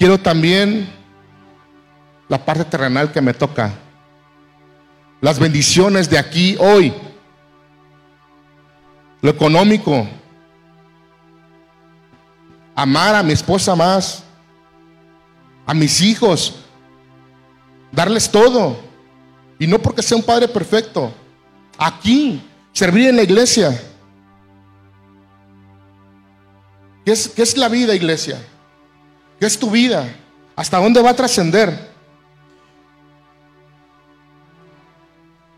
Quiero 0.02 0.18
también 0.18 0.92
la 2.28 2.44
parte 2.44 2.66
terrenal 2.66 3.12
que 3.12 3.22
me 3.22 3.36
toca. 3.36 3.72
Las 5.22 5.38
bendiciones 5.38 6.10
de 6.10 6.18
aquí 6.18 6.58
hoy. 6.60 6.92
Lo 9.22 9.30
económico. 9.30 10.08
Amar 12.74 13.14
a 13.14 13.22
mi 13.22 13.34
esposa 13.34 13.76
más. 13.76 14.24
A 15.68 15.74
mis 15.76 16.02
hijos. 16.02 16.56
Darles 17.92 18.28
todo. 18.32 18.78
Y 19.60 19.68
no 19.68 19.78
porque 19.78 20.02
sea 20.02 20.18
un 20.18 20.24
padre 20.24 20.48
perfecto. 20.48 21.14
Aquí. 21.78 22.42
Servir 22.74 23.10
en 23.10 23.18
la 23.18 23.22
iglesia. 23.22 23.80
¿Qué 27.06 27.12
es, 27.12 27.38
es 27.38 27.56
la 27.56 27.70
vida, 27.70 27.94
iglesia? 27.94 28.42
¿Qué 29.42 29.48
es 29.48 29.58
tu 29.58 29.72
vida? 29.72 30.08
¿Hasta 30.56 30.78
dónde 30.78 31.02
va 31.02 31.10
a 31.10 31.16
trascender? 31.16 31.90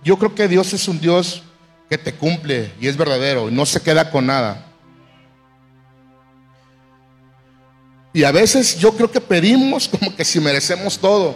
Yo 0.02 0.18
creo 0.18 0.34
que 0.34 0.48
Dios 0.48 0.72
es 0.72 0.88
un 0.88 1.02
Dios 1.02 1.44
que 1.90 1.98
te 1.98 2.14
cumple 2.14 2.72
y 2.80 2.88
es 2.88 2.96
verdadero 2.96 3.50
y 3.50 3.52
no 3.52 3.66
se 3.66 3.82
queda 3.82 4.10
con 4.10 4.26
nada. 4.26 4.68
Y 8.14 8.24
a 8.24 8.32
veces 8.32 8.80
yo 8.80 8.96
creo 8.96 9.12
que 9.12 9.20
pedimos 9.20 9.90
como 9.90 10.16
que 10.16 10.24
si 10.24 10.40
merecemos 10.40 10.98
todo. 10.98 11.36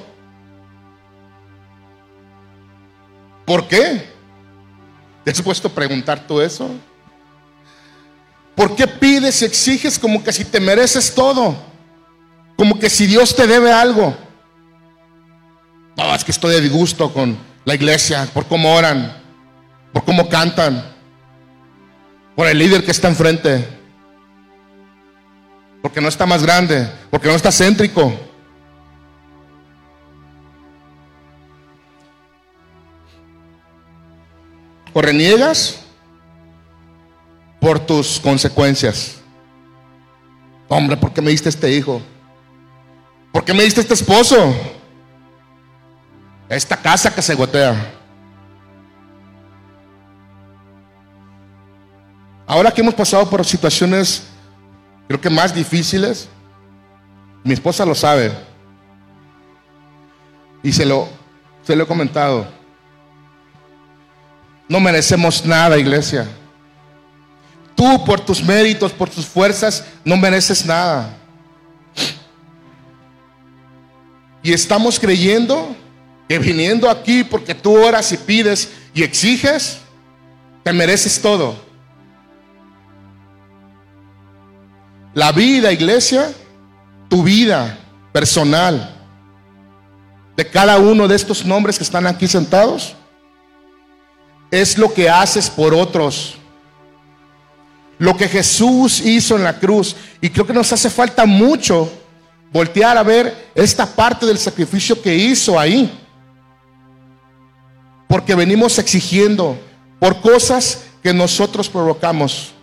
¿Por 3.46 3.68
qué? 3.68 4.08
¿Te 5.26 5.32
has 5.32 5.42
puesto 5.42 5.68
a 5.68 5.72
preguntar 5.72 6.26
tú 6.26 6.40
eso? 6.40 6.70
¿Por 8.56 8.74
qué 8.74 8.88
pides 8.88 9.42
y 9.42 9.46
exiges 9.46 10.00
como 10.00 10.24
que 10.24 10.32
si 10.32 10.46
te 10.46 10.62
mereces 10.62 11.14
todo? 11.14 11.76
Como 12.58 12.80
que 12.80 12.90
si 12.90 13.06
Dios 13.06 13.36
te 13.36 13.46
debe 13.46 13.72
algo. 13.72 14.18
No, 15.96 16.14
es 16.14 16.24
que 16.24 16.32
estoy 16.32 16.56
de 16.56 16.62
disgusto 16.62 17.14
con 17.14 17.38
la 17.64 17.76
iglesia, 17.76 18.28
por 18.34 18.46
cómo 18.46 18.74
oran, 18.74 19.16
por 19.94 20.04
cómo 20.04 20.28
cantan, 20.28 20.84
por 22.36 22.48
el 22.48 22.58
líder 22.58 22.84
que 22.84 22.92
está 22.92 23.08
enfrente, 23.08 23.68
porque 25.82 26.02
no 26.02 26.08
está 26.08 26.26
más 26.26 26.44
grande, 26.44 26.90
porque 27.10 27.28
no 27.28 27.36
está 27.36 27.52
céntrico. 27.52 28.14
O 34.94 35.02
reniegas 35.02 35.80
por 37.60 37.80
tus 37.80 38.20
consecuencias. 38.20 39.18
Hombre, 40.68 40.98
¿por 40.98 41.14
qué 41.14 41.22
me 41.22 41.32
diste 41.32 41.50
este 41.50 41.72
hijo? 41.72 42.02
¿Por 43.38 43.46
qué 43.46 43.54
me 43.54 43.62
diste 43.62 43.82
este 43.82 43.94
esposo? 43.94 44.52
Esta 46.50 46.76
casa 46.76 47.14
que 47.14 47.22
se 47.22 47.36
gotea. 47.36 47.94
Ahora 52.48 52.72
que 52.72 52.82
hemos 52.82 52.96
pasado 52.96 53.30
por 53.30 53.46
situaciones, 53.46 54.24
creo 55.08 55.22
que 55.22 55.30
más 55.30 55.54
difíciles, 55.54 56.28
mi 57.44 57.54
esposa 57.54 57.86
lo 57.86 57.94
sabe. 57.94 58.32
Y 60.64 60.72
se 60.72 60.84
lo, 60.84 61.08
he 61.68 61.86
comentado. 61.86 62.48
No 64.68 64.80
merecemos 64.80 65.46
nada, 65.46 65.78
iglesia. 65.78 66.28
Tú 67.76 68.04
por 68.04 68.20
tus 68.20 68.42
méritos, 68.44 68.92
por 68.92 69.12
tus 69.12 69.28
fuerzas, 69.28 69.86
no 70.04 70.18
mereces 70.18 70.66
nada. 70.66 71.16
Y 74.48 74.54
estamos 74.54 74.98
creyendo 74.98 75.76
que 76.30 76.40
viniendo 76.40 76.90
aquí 76.90 77.22
porque 77.22 77.54
tú 77.54 77.76
oras 77.76 78.14
y 78.14 78.18
pides 78.18 78.70
y 78.94 79.04
exiges, 79.04 79.80
te 80.64 80.72
mereces 80.72 81.22
todo. 81.22 81.54
La 85.14 85.34
vida, 85.34 85.74
iglesia, 85.74 86.32
tu 87.10 87.24
vida 87.24 87.78
personal, 88.14 88.96
de 90.38 90.48
cada 90.48 90.78
uno 90.78 91.10
de 91.10 91.18
estos 91.18 91.44
nombres 91.44 91.78
que 91.78 91.84
están 91.84 92.08
aquí 92.08 92.26
sentados, 92.26 92.96
es 94.50 94.78
lo 94.78 94.94
que 94.94 95.10
haces 95.10 95.50
por 95.50 95.74
otros. 95.74 96.38
Lo 97.98 98.16
que 98.16 98.30
Jesús 98.30 99.02
hizo 99.02 99.36
en 99.36 99.44
la 99.44 99.60
cruz. 99.60 99.94
Y 100.22 100.30
creo 100.30 100.48
que 100.48 100.54
nos 100.54 100.72
hace 100.72 100.90
falta 100.90 101.26
mucho 101.26 101.92
voltear 102.52 102.98
a 102.98 103.04
ver 103.04 103.52
esta 103.56 103.86
parte 103.86 104.26
del 104.26 104.38
sacrificio 104.38 105.02
que 105.02 105.16
hizo 105.16 105.60
ahí. 105.60 105.92
Porque 108.08 108.36
venimos 108.36 108.80
exigiendo 108.80 109.58
por 110.00 110.22
cosas 110.22 110.86
que 111.04 111.14
nosotros 111.14 111.70
provocamos. 111.70 112.54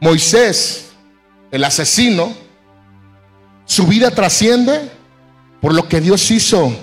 Moisés, 0.00 0.90
el 1.50 1.64
asesino, 1.64 2.34
su 3.64 3.86
vida 3.86 4.10
trasciende 4.10 4.90
por 5.60 5.72
lo 5.72 5.88
que 5.88 6.00
Dios 6.00 6.30
hizo, 6.30 6.76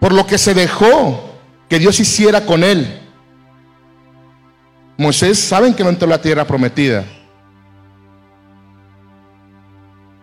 por 0.00 0.12
lo 0.12 0.26
que 0.26 0.38
se 0.38 0.54
dejó 0.54 1.30
que 1.68 1.78
Dios 1.78 2.00
hiciera 2.00 2.44
con 2.44 2.64
él. 2.64 3.00
Moisés 4.96 5.38
saben 5.38 5.74
que 5.74 5.84
no 5.84 5.90
entró 5.90 6.06
a 6.06 6.10
la 6.10 6.22
tierra 6.22 6.46
prometida. 6.46 7.04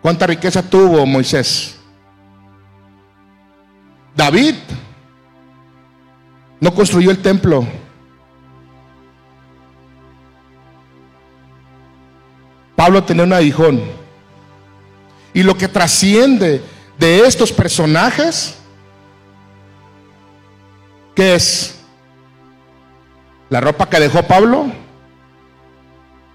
¿Cuánta 0.02 0.26
riqueza 0.26 0.62
tuvo 0.62 1.04
Moisés? 1.04 1.76
David 4.14 4.54
no 6.60 6.74
construyó 6.74 7.10
el 7.10 7.18
templo. 7.18 7.66
Pablo 12.76 13.04
tenía 13.04 13.24
un 13.24 13.32
aguijón. 13.32 13.82
Y 15.34 15.42
lo 15.42 15.56
que 15.56 15.68
trasciende 15.68 16.62
de 16.98 17.26
estos 17.26 17.52
personajes, 17.52 18.56
¿qué 21.14 21.34
es? 21.34 21.78
La 23.48 23.60
ropa 23.60 23.88
que 23.88 24.00
dejó 24.00 24.22
Pablo, 24.22 24.66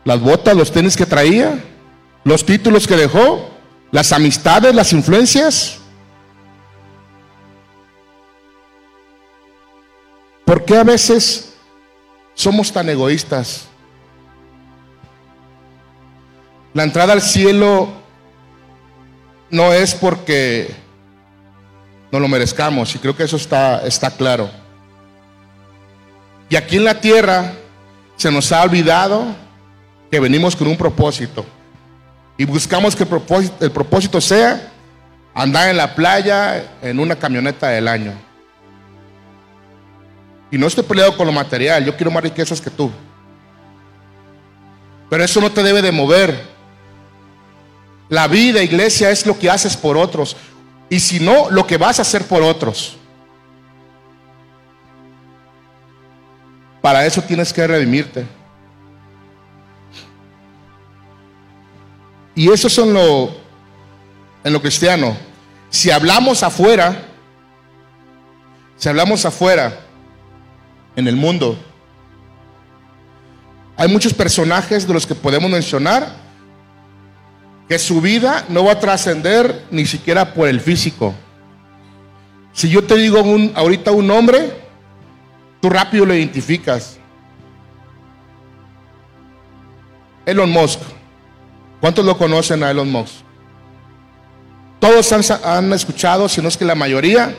las 0.03 0.19
botas, 0.19 0.55
los 0.55 0.71
tenis 0.71 0.95
que 0.95 1.05
traía, 1.05 1.63
los 2.23 2.45
títulos 2.45 2.87
que 2.87 2.95
dejó, 2.95 3.54
las 3.95 4.11
amistades, 4.11 4.75
las 4.75 4.91
influencias. 4.91 5.77
¿Por 10.43 10.65
qué 10.65 10.75
a 10.75 10.83
veces 10.83 11.53
somos 12.33 12.73
tan 12.73 12.89
egoístas? 12.89 13.67
La 16.73 16.83
entrada 16.83 17.13
al 17.13 17.21
cielo 17.21 17.87
no 19.49 19.71
es 19.71 19.95
porque 19.95 20.75
no 22.11 22.19
lo 22.19 22.27
merezcamos, 22.27 22.93
y 22.95 22.99
creo 22.99 23.15
que 23.15 23.23
eso 23.23 23.37
está, 23.37 23.87
está 23.87 24.11
claro. 24.11 24.49
Y 26.49 26.57
aquí 26.57 26.75
en 26.75 26.83
la 26.83 26.99
tierra 26.99 27.53
se 28.17 28.29
nos 28.29 28.51
ha 28.51 28.61
olvidado 28.61 29.23
que 30.11 30.19
venimos 30.19 30.53
con 30.53 30.67
un 30.67 30.75
propósito. 30.75 31.45
Y 32.37 32.45
buscamos 32.45 32.95
que 32.95 33.03
el 33.59 33.71
propósito, 33.71 34.19
sea 34.19 34.71
andar 35.33 35.69
en 35.69 35.77
la 35.77 35.95
playa 35.95 36.77
en 36.81 36.99
una 36.99 37.15
camioneta 37.15 37.69
del 37.69 37.87
año. 37.87 38.13
Y 40.51 40.57
no 40.57 40.67
estoy 40.67 40.83
peleado 40.83 41.15
con 41.17 41.27
lo 41.27 41.33
material, 41.33 41.83
yo 41.85 41.95
quiero 41.95 42.11
más 42.11 42.23
riquezas 42.23 42.61
que 42.61 42.69
tú. 42.69 42.91
Pero 45.09 45.23
eso 45.23 45.39
no 45.39 45.51
te 45.51 45.63
debe 45.63 45.81
de 45.81 45.91
mover. 45.91 46.55
La 48.09 48.27
vida, 48.27 48.61
iglesia, 48.61 49.09
es 49.09 49.25
lo 49.25 49.37
que 49.37 49.49
haces 49.49 49.75
por 49.75 49.97
otros. 49.97 50.35
Y 50.89 50.99
si 50.99 51.19
no, 51.19 51.49
lo 51.49 51.65
que 51.65 51.77
vas 51.77 51.99
a 51.99 52.03
hacer 52.03 52.25
por 52.25 52.43
otros. 52.43 52.97
Para 56.81 57.05
eso 57.05 57.21
tienes 57.21 57.51
que 57.51 57.65
redimirte. 57.65 58.25
Y 62.35 62.51
eso 62.51 62.69
son 62.69 62.93
lo 62.93 63.31
en 64.43 64.53
lo 64.53 64.61
cristiano. 64.61 65.17
Si 65.69 65.89
hablamos 65.89 66.43
afuera, 66.43 67.05
si 68.77 68.87
hablamos 68.89 69.25
afuera, 69.25 69.85
en 70.95 71.07
el 71.07 71.15
mundo. 71.15 71.57
Hay 73.77 73.89
muchos 73.89 74.13
personajes 74.13 74.87
de 74.87 74.93
los 74.93 75.05
que 75.05 75.15
podemos 75.15 75.49
mencionar 75.51 76.15
que 77.67 77.79
su 77.79 77.99
vida 77.99 78.45
no 78.47 78.63
va 78.63 78.73
a 78.73 78.79
trascender 78.79 79.65
ni 79.71 79.85
siquiera 79.85 80.33
por 80.33 80.47
el 80.47 80.61
físico. 80.61 81.13
Si 82.53 82.69
yo 82.69 82.83
te 82.83 82.95
digo 82.95 83.21
un, 83.21 83.51
ahorita 83.55 83.91
un 83.91 84.07
nombre, 84.07 84.53
tú 85.61 85.69
rápido 85.69 86.05
lo 86.05 86.13
identificas. 86.13 86.97
Elon 90.25 90.49
Musk. 90.49 90.79
¿Cuántos 91.85 92.03
lo 92.03 92.17
conocen 92.17 92.63
a 92.63 92.71
Elon 92.71 92.91
Musk? 92.91 93.13
Todos 94.79 95.11
han, 95.43 95.71
escuchado, 95.71 96.27
si 96.27 96.41
no 96.41 96.47
es 96.47 96.57
que 96.57 96.65
la 96.65 96.73
mayoría, 96.73 97.35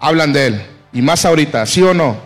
hablan 0.00 0.32
de 0.32 0.46
él. 0.48 0.66
Y 0.92 1.02
más 1.02 1.24
ahorita, 1.24 1.64
¿sí 1.66 1.84
o 1.84 1.94
no? 1.94 2.16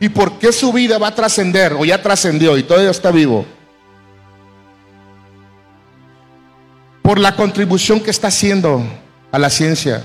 ¿Y 0.00 0.08
por 0.08 0.38
qué 0.38 0.52
su 0.52 0.72
vida 0.72 0.96
va 0.96 1.08
a 1.08 1.14
trascender 1.14 1.74
o 1.74 1.84
ya 1.84 2.00
trascendió 2.00 2.56
y 2.56 2.62
todavía 2.62 2.92
está 2.92 3.10
vivo? 3.10 3.44
Por 7.02 7.18
la 7.18 7.36
contribución 7.36 8.00
que 8.00 8.10
está 8.10 8.28
haciendo 8.28 8.82
a 9.32 9.38
la 9.38 9.50
ciencia. 9.50 10.02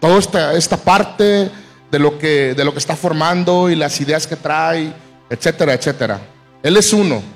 Toda 0.00 0.18
esta, 0.18 0.52
esta 0.54 0.78
parte 0.78 1.52
de 1.92 1.98
lo, 2.00 2.18
que, 2.18 2.54
de 2.54 2.64
lo 2.64 2.72
que 2.72 2.80
está 2.80 2.96
formando 2.96 3.70
y 3.70 3.76
las 3.76 4.00
ideas 4.00 4.26
que 4.26 4.34
trae, 4.34 4.92
etcétera, 5.30 5.74
etcétera. 5.74 6.20
Él 6.60 6.76
es 6.76 6.92
uno. 6.92 7.35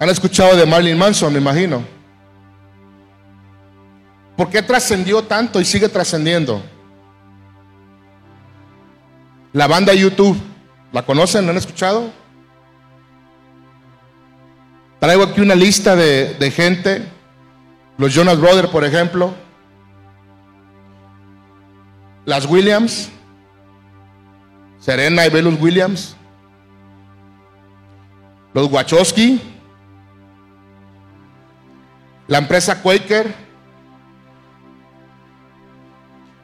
¿Han 0.00 0.08
escuchado 0.10 0.56
de 0.56 0.64
Marilyn 0.64 0.96
Manson, 0.96 1.32
me 1.32 1.40
imagino? 1.40 1.82
¿Por 4.36 4.48
qué 4.48 4.62
trascendió 4.62 5.24
tanto 5.24 5.60
y 5.60 5.64
sigue 5.64 5.88
trascendiendo? 5.88 6.62
La 9.52 9.66
banda 9.66 9.92
YouTube, 9.92 10.38
¿la 10.92 11.02
conocen? 11.02 11.44
¿La 11.46 11.50
han 11.50 11.56
escuchado? 11.56 12.12
Traigo 15.00 15.24
aquí 15.24 15.40
una 15.40 15.56
lista 15.56 15.96
de, 15.96 16.34
de 16.34 16.50
gente. 16.52 17.04
Los 17.96 18.14
Jonas 18.14 18.38
Brothers, 18.40 18.68
por 18.68 18.84
ejemplo. 18.84 19.34
Las 22.24 22.46
Williams. 22.46 23.10
Serena 24.78 25.26
y 25.26 25.30
Velus 25.30 25.60
Williams. 25.60 26.16
Los 28.54 28.70
Wachowski. 28.70 29.57
La 32.28 32.38
empresa 32.38 32.80
Quaker. 32.80 33.34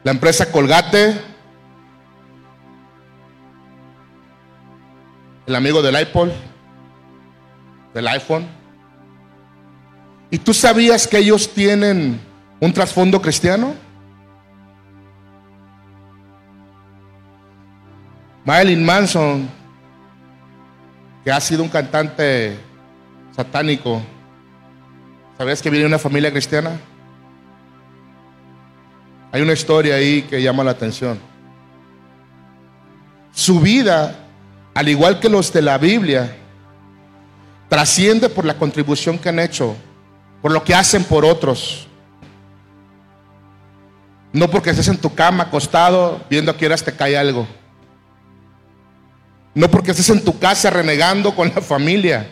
La 0.02 0.10
empresa 0.10 0.50
Colgate. 0.50 1.20
El 5.46 5.54
amigo 5.54 5.82
del 5.82 6.00
iPod. 6.00 6.30
Del 7.92 8.08
iPhone. 8.08 8.46
¿Y 10.30 10.38
tú 10.38 10.52
sabías 10.52 11.06
que 11.06 11.18
ellos 11.18 11.52
tienen 11.52 12.20
un 12.58 12.72
trasfondo 12.72 13.20
cristiano? 13.22 13.74
Marilyn 18.44 18.84
Manson, 18.84 19.48
que 21.24 21.30
ha 21.30 21.40
sido 21.40 21.62
un 21.62 21.68
cantante 21.68 22.58
satánico, 23.34 24.02
¿sabías 25.38 25.62
que 25.62 25.70
viene 25.70 25.86
una 25.86 25.98
familia 25.98 26.30
cristiana? 26.30 26.78
Hay 29.32 29.42
una 29.42 29.52
historia 29.52 29.96
ahí 29.96 30.22
que 30.22 30.42
llama 30.42 30.62
la 30.62 30.70
atención. 30.70 31.18
Su 33.32 33.60
vida, 33.60 34.16
al 34.74 34.88
igual 34.88 35.18
que 35.18 35.28
los 35.28 35.52
de 35.52 35.62
la 35.62 35.76
Biblia, 35.76 36.36
trasciende 37.68 38.28
por 38.28 38.44
la 38.44 38.54
contribución 38.54 39.18
que 39.18 39.28
han 39.28 39.40
hecho, 39.40 39.76
por 40.40 40.52
lo 40.52 40.62
que 40.62 40.74
hacen 40.74 41.02
por 41.02 41.24
otros. 41.24 41.88
No 44.32 44.48
porque 44.48 44.70
estés 44.70 44.88
en 44.88 44.98
tu 44.98 45.14
cama 45.14 45.44
acostado 45.44 46.20
viendo 46.30 46.52
a 46.52 46.56
qué 46.56 46.66
horas 46.66 46.84
te 46.84 46.94
cae 46.94 47.16
algo. 47.16 47.46
No 49.54 49.68
porque 49.68 49.92
estés 49.92 50.10
en 50.10 50.24
tu 50.24 50.38
casa 50.38 50.70
renegando 50.70 51.34
con 51.34 51.52
la 51.54 51.60
familia 51.60 52.28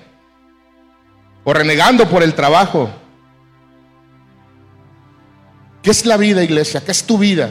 o 1.44 1.52
renegando 1.52 2.08
por 2.08 2.22
el 2.22 2.34
trabajo. 2.34 2.90
¿Qué 5.82 5.90
es 5.90 6.06
la 6.06 6.16
vida, 6.16 6.44
iglesia? 6.44 6.82
¿Qué 6.84 6.92
es 6.92 7.04
tu 7.04 7.18
vida? 7.18 7.50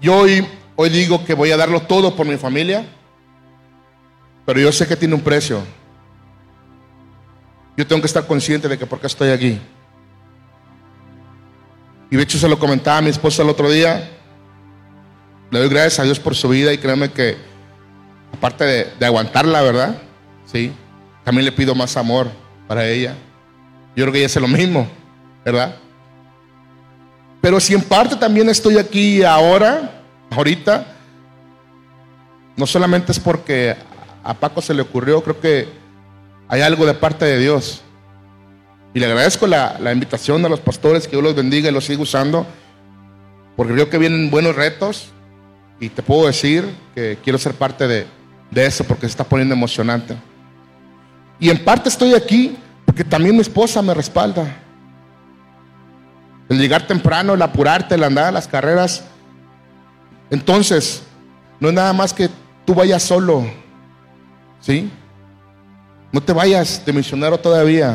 Yo 0.00 0.16
hoy, 0.16 0.46
hoy 0.76 0.88
digo 0.90 1.24
que 1.24 1.34
voy 1.34 1.50
a 1.50 1.56
darlo 1.56 1.80
todo 1.82 2.14
por 2.14 2.26
mi 2.26 2.36
familia, 2.36 2.86
pero 4.44 4.60
yo 4.60 4.70
sé 4.72 4.86
que 4.86 4.96
tiene 4.96 5.14
un 5.14 5.20
precio. 5.20 5.62
Yo 7.76 7.86
tengo 7.86 8.02
que 8.02 8.06
estar 8.06 8.26
consciente 8.26 8.68
de 8.68 8.78
que 8.78 8.86
por 8.86 9.00
qué 9.00 9.06
estoy 9.06 9.30
aquí. 9.30 9.58
Y 12.10 12.16
de 12.16 12.22
hecho 12.22 12.38
se 12.38 12.48
lo 12.48 12.58
comentaba 12.58 12.98
a 12.98 13.02
mi 13.02 13.10
esposa 13.10 13.42
el 13.42 13.48
otro 13.48 13.70
día. 13.70 14.10
Le 15.50 15.58
doy 15.58 15.68
gracias 15.68 16.00
a 16.00 16.02
Dios 16.02 16.18
por 16.20 16.34
su 16.34 16.48
vida 16.48 16.72
y 16.72 16.78
créeme 16.78 17.10
que, 17.12 17.49
aparte 18.32 18.92
de, 18.98 19.06
aguantarla, 19.06 19.62
¿verdad? 19.62 19.96
Sí. 20.46 20.72
También 21.24 21.44
le 21.44 21.52
pido 21.52 21.74
más 21.74 21.96
amor 21.96 22.28
para 22.66 22.86
ella. 22.86 23.14
Yo 23.96 24.04
creo 24.04 24.12
que 24.12 24.18
ella 24.18 24.26
hace 24.26 24.40
lo 24.40 24.48
mismo, 24.48 24.88
¿verdad? 25.44 25.76
Pero 27.40 27.58
si 27.60 27.74
en 27.74 27.82
parte 27.82 28.16
también 28.16 28.48
estoy 28.48 28.78
aquí 28.78 29.22
ahora, 29.22 30.02
ahorita, 30.30 30.86
no 32.56 32.66
solamente 32.66 33.12
es 33.12 33.20
porque 33.20 33.76
a 34.22 34.34
Paco 34.34 34.60
se 34.60 34.74
le 34.74 34.82
ocurrió, 34.82 35.22
creo 35.22 35.40
que 35.40 35.68
hay 36.48 36.60
algo 36.60 36.86
de 36.86 36.94
parte 36.94 37.24
de 37.24 37.38
Dios. 37.38 37.82
Y 38.92 39.00
le 39.00 39.06
agradezco 39.06 39.46
la, 39.46 39.76
la 39.78 39.92
invitación 39.92 40.44
a 40.44 40.48
los 40.48 40.60
pastores, 40.60 41.06
que 41.06 41.12
Dios 41.12 41.22
los 41.22 41.34
bendiga 41.34 41.68
y 41.68 41.72
los 41.72 41.84
siga 41.84 42.02
usando, 42.02 42.46
porque 43.56 43.72
creo 43.72 43.88
que 43.88 43.98
vienen 43.98 44.30
buenos 44.30 44.56
retos, 44.56 45.12
y 45.80 45.88
te 45.88 46.02
puedo 46.02 46.26
decir 46.26 46.68
que 46.94 47.18
quiero 47.22 47.38
ser 47.38 47.54
parte 47.54 47.88
de, 47.88 48.06
eso 48.54 48.84
porque 48.84 49.02
se 49.02 49.12
está 49.12 49.24
poniendo 49.24 49.54
emocionante. 49.54 50.16
Y 51.38 51.50
en 51.50 51.64
parte 51.64 51.88
estoy 51.88 52.14
aquí 52.14 52.56
porque 52.84 53.04
también 53.04 53.34
mi 53.34 53.40
esposa 53.40 53.80
me 53.82 53.94
respalda. 53.94 54.56
El 56.48 56.58
llegar 56.58 56.86
temprano, 56.86 57.34
el 57.34 57.42
apurarte, 57.42 57.94
el 57.94 58.02
andar 58.02 58.26
a 58.26 58.32
las 58.32 58.48
carreras. 58.48 59.04
Entonces, 60.30 61.02
no 61.60 61.68
es 61.68 61.74
nada 61.74 61.92
más 61.92 62.12
que 62.12 62.28
tú 62.64 62.74
vayas 62.74 63.02
solo. 63.02 63.44
¿Sí? 64.60 64.90
No 66.12 66.20
te 66.20 66.32
vayas 66.32 66.84
de 66.84 66.92
misionero 66.92 67.38
todavía. 67.38 67.94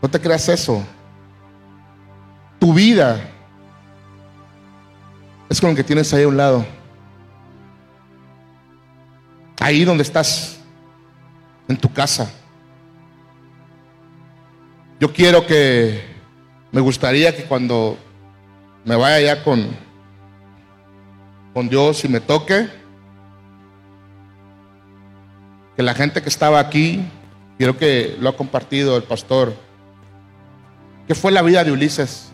No 0.00 0.08
te 0.08 0.18
creas 0.18 0.48
eso. 0.48 0.82
Tu 2.58 2.72
vida 2.72 3.20
es 5.48 5.60
con 5.60 5.70
el 5.70 5.76
que 5.76 5.84
tienes 5.84 6.12
ahí 6.14 6.22
a 6.22 6.28
un 6.28 6.36
lado. 6.36 6.64
Ahí 9.62 9.84
donde 9.84 10.02
estás, 10.02 10.58
en 11.68 11.76
tu 11.76 11.92
casa. 11.92 12.28
Yo 14.98 15.12
quiero 15.12 15.46
que, 15.46 16.02
me 16.72 16.80
gustaría 16.80 17.36
que 17.36 17.44
cuando 17.44 17.96
me 18.84 18.96
vaya 18.96 19.20
ya 19.20 19.44
con, 19.44 19.68
con 21.54 21.68
Dios 21.68 22.04
y 22.04 22.08
me 22.08 22.18
toque, 22.18 22.68
que 25.76 25.82
la 25.84 25.94
gente 25.94 26.20
que 26.22 26.28
estaba 26.28 26.58
aquí, 26.58 27.00
quiero 27.56 27.78
que 27.78 28.16
lo 28.18 28.30
ha 28.30 28.36
compartido 28.36 28.96
el 28.96 29.04
pastor, 29.04 29.54
que 31.06 31.14
fue 31.14 31.30
la 31.30 31.42
vida 31.42 31.62
de 31.62 31.70
Ulises. 31.70 32.32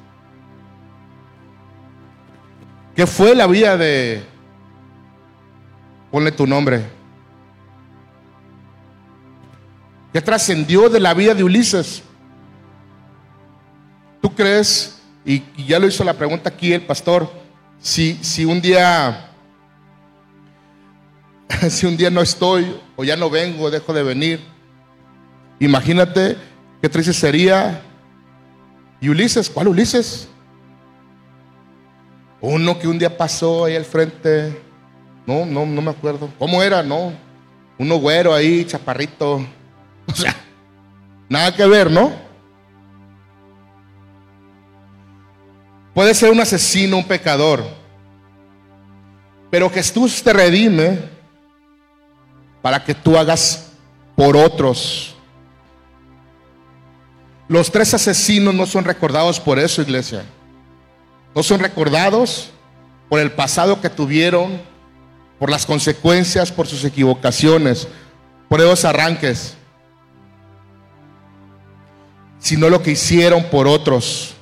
¿Qué 2.97 3.07
fue 3.07 3.35
la 3.35 3.47
vida 3.47 3.77
de... 3.77 4.23
Ponle 6.11 6.33
tu 6.33 6.47
nombre. 6.47 6.98
¿Qué 10.19 10.23
trascendió 10.23 10.89
de 10.89 10.99
la 10.99 11.15
vida 11.15 11.33
de 11.33 11.45
Ulises? 11.45 12.03
¿Tú 14.21 14.35
crees, 14.35 15.01
y, 15.25 15.45
ya 15.65 15.79
lo 15.79 15.87
hizo 15.87 16.03
la 16.03 16.13
pregunta 16.13 16.49
aquí 16.49 16.73
el 16.73 16.81
pastor, 16.81 17.31
si, 17.79 18.19
si 18.21 18.45
un 18.45 18.61
día, 18.61 19.31
si 21.71 21.87
un 21.87 21.97
día 21.97 22.11
no 22.11 22.21
estoy 22.21 22.81
o 22.97 23.05
ya 23.05 23.15
no 23.15 23.31
vengo, 23.31 23.71
dejo 23.71 23.93
de 23.93 24.03
venir, 24.03 24.41
imagínate 25.61 26.37
qué 26.83 26.89
triste 26.89 27.13
sería. 27.13 27.81
¿Y 29.01 29.11
Ulises? 29.11 29.49
¿Cuál 29.49 29.69
Ulises? 29.69 30.27
Uno 32.41 32.77
que 32.77 32.89
un 32.89 32.99
día 32.99 33.17
pasó 33.17 33.67
ahí 33.67 33.77
al 33.77 33.85
frente. 33.85 34.61
No, 35.29 35.47
no, 35.47 35.65
no 35.65 35.81
me 35.81 35.93
acuerdo. 35.93 36.29
¿Cómo 36.41 36.61
era? 36.61 36.83
No. 36.83 37.13
Uno 37.79 37.99
güero 38.01 38.35
ahí, 38.35 38.65
chaparrito. 38.65 39.47
O 40.11 40.15
sea, 40.15 40.35
nada 41.29 41.55
que 41.55 41.67
ver, 41.67 41.91
¿no? 41.91 42.13
Puede 45.95 46.15
ser 46.15 46.31
un 46.31 46.41
asesino, 46.41 46.97
un 46.97 47.05
pecador. 47.05 47.65
Pero 49.51 49.69
Jesús 49.69 50.23
te 50.23 50.33
redime 50.33 51.01
para 52.63 52.85
que 52.85 52.95
tú 52.95 53.19
hagas 53.19 53.73
por 54.15 54.37
otros. 54.37 55.17
Los 57.49 57.71
tres 57.73 57.95
asesinos 57.95 58.55
no 58.55 58.67
son 58.67 58.85
recordados 58.85 59.41
por 59.41 59.59
eso, 59.59 59.83
iglesia. 59.83 60.25
No 61.35 61.43
son 61.43 61.61
recordados 61.61 62.51
por 63.09 63.21
el 63.21 63.33
pasado 63.33 63.81
que 63.81 63.91
tuvieron, 63.91 64.61
por 65.39 65.51
las 65.51 65.67
consecuencias, 65.67 66.53
por 66.53 66.67
sus 66.67 66.85
equivocaciones, 66.85 67.89
por 68.49 68.61
esos 68.61 68.85
arranques, 68.85 69.58
sino 72.39 72.69
lo 72.69 72.83
que 72.83 72.93
hicieron 72.93 73.45
por 73.45 73.67
otros. 73.67 74.35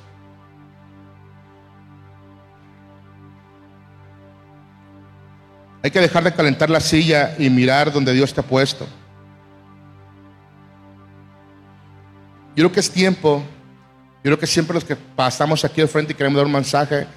Hay 5.83 5.91
que 5.91 5.99
dejar 5.99 6.23
de 6.23 6.33
calentar 6.33 6.69
la 6.69 6.79
silla 6.79 7.35
y 7.37 7.49
mirar 7.49 7.91
donde 7.91 8.13
Dios 8.13 8.33
te 8.33 8.41
ha 8.41 8.43
puesto. 8.43 8.85
Yo 12.55 12.63
creo 12.63 12.71
que 12.71 12.79
es 12.79 12.89
tiempo 12.89 13.43
yo 14.27 14.31
creo 14.31 14.39
que 14.39 14.47
siempre 14.47 14.73
los 14.73 14.83
que 14.83 14.95
pasamos 14.95 15.63
aquí 15.63 15.81
al 15.81 15.87
frente 15.87 16.11
y 16.11 16.15
queremos 16.15 16.37
dar 16.37 16.45
un 16.45 16.51
mensaje, 16.51 17.07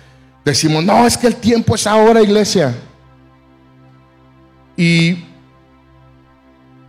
decimos, 0.45 0.85
no, 0.85 1.07
es 1.07 1.17
que 1.17 1.27
el 1.27 1.37
tiempo 1.37 1.75
es 1.75 1.87
ahora, 1.87 2.23
iglesia. 2.23 2.75
Y 4.77 5.25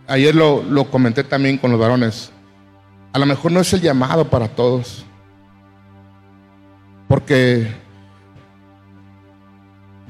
ayer 0.06 0.34
lo, 0.34 0.62
lo 0.62 0.90
comenté 0.90 1.24
también 1.24 1.58
con 1.58 1.72
los 1.72 1.80
varones. 1.80 2.30
A 3.12 3.18
lo 3.18 3.26
mejor 3.26 3.52
no 3.52 3.60
es 3.60 3.72
el 3.72 3.82
llamado 3.82 4.28
para 4.28 4.48
todos. 4.48 5.04
Porque 7.08 7.70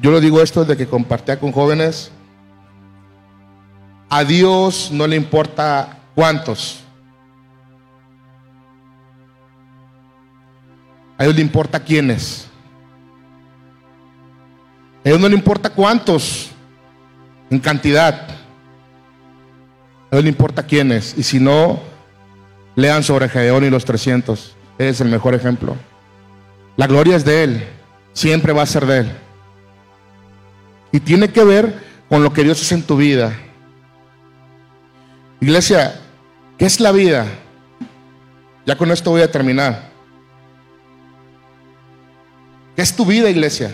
yo 0.00 0.10
lo 0.10 0.20
digo 0.20 0.40
esto 0.40 0.64
desde 0.64 0.76
que 0.76 0.90
compartía 0.90 1.38
con 1.38 1.52
jóvenes. 1.52 2.10
a 4.08 4.24
Dios 4.24 4.90
no 4.92 5.06
le 5.06 5.16
importa 5.16 5.98
cuántos. 6.14 6.80
A 11.18 11.24
Dios 11.24 11.34
le 11.34 11.42
importa 11.42 11.80
quiénes. 11.80 12.48
A 15.04 15.08
Dios 15.08 15.20
no 15.20 15.28
le 15.28 15.34
importa 15.34 15.70
cuántos 15.70 16.50
en 17.50 17.58
cantidad. 17.58 18.28
A 20.10 20.16
Dios 20.16 20.24
le 20.24 20.30
importa 20.30 20.64
quiénes. 20.64 21.16
Y 21.16 21.22
si 21.22 21.40
no, 21.40 21.91
lean 22.74 23.02
sobre 23.02 23.28
Gedeón 23.28 23.64
y 23.64 23.70
los 23.70 23.84
300. 23.84 24.56
Es 24.78 25.00
el 25.00 25.08
mejor 25.08 25.34
ejemplo. 25.34 25.76
La 26.76 26.86
gloria 26.86 27.16
es 27.16 27.24
de 27.24 27.44
Él. 27.44 27.68
Siempre 28.12 28.52
va 28.52 28.62
a 28.62 28.66
ser 28.66 28.86
de 28.86 28.98
Él. 28.98 29.12
Y 30.90 31.00
tiene 31.00 31.30
que 31.30 31.44
ver 31.44 31.74
con 32.08 32.22
lo 32.22 32.32
que 32.32 32.44
Dios 32.44 32.60
hace 32.60 32.74
en 32.74 32.82
tu 32.82 32.96
vida. 32.96 33.32
Iglesia, 35.40 36.00
¿qué 36.58 36.66
es 36.66 36.80
la 36.80 36.92
vida? 36.92 37.26
Ya 38.66 38.76
con 38.76 38.90
esto 38.90 39.10
voy 39.10 39.22
a 39.22 39.30
terminar. 39.30 39.90
¿Qué 42.76 42.82
es 42.82 42.94
tu 42.94 43.04
vida, 43.04 43.28
iglesia? 43.28 43.72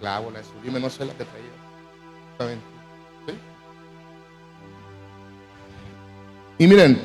Esclavo, 0.00 0.30
la 0.30 0.80
no 0.80 0.88
sé 0.88 1.06
que 1.06 1.24
traía. 1.24 2.58
Y 6.58 6.66
miren, 6.66 7.00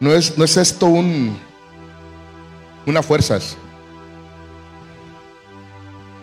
no 0.00 0.12
es, 0.12 0.36
no 0.38 0.44
es 0.44 0.56
esto 0.56 0.86
un, 0.86 1.38
una 2.86 3.02
fuerzas. 3.02 3.56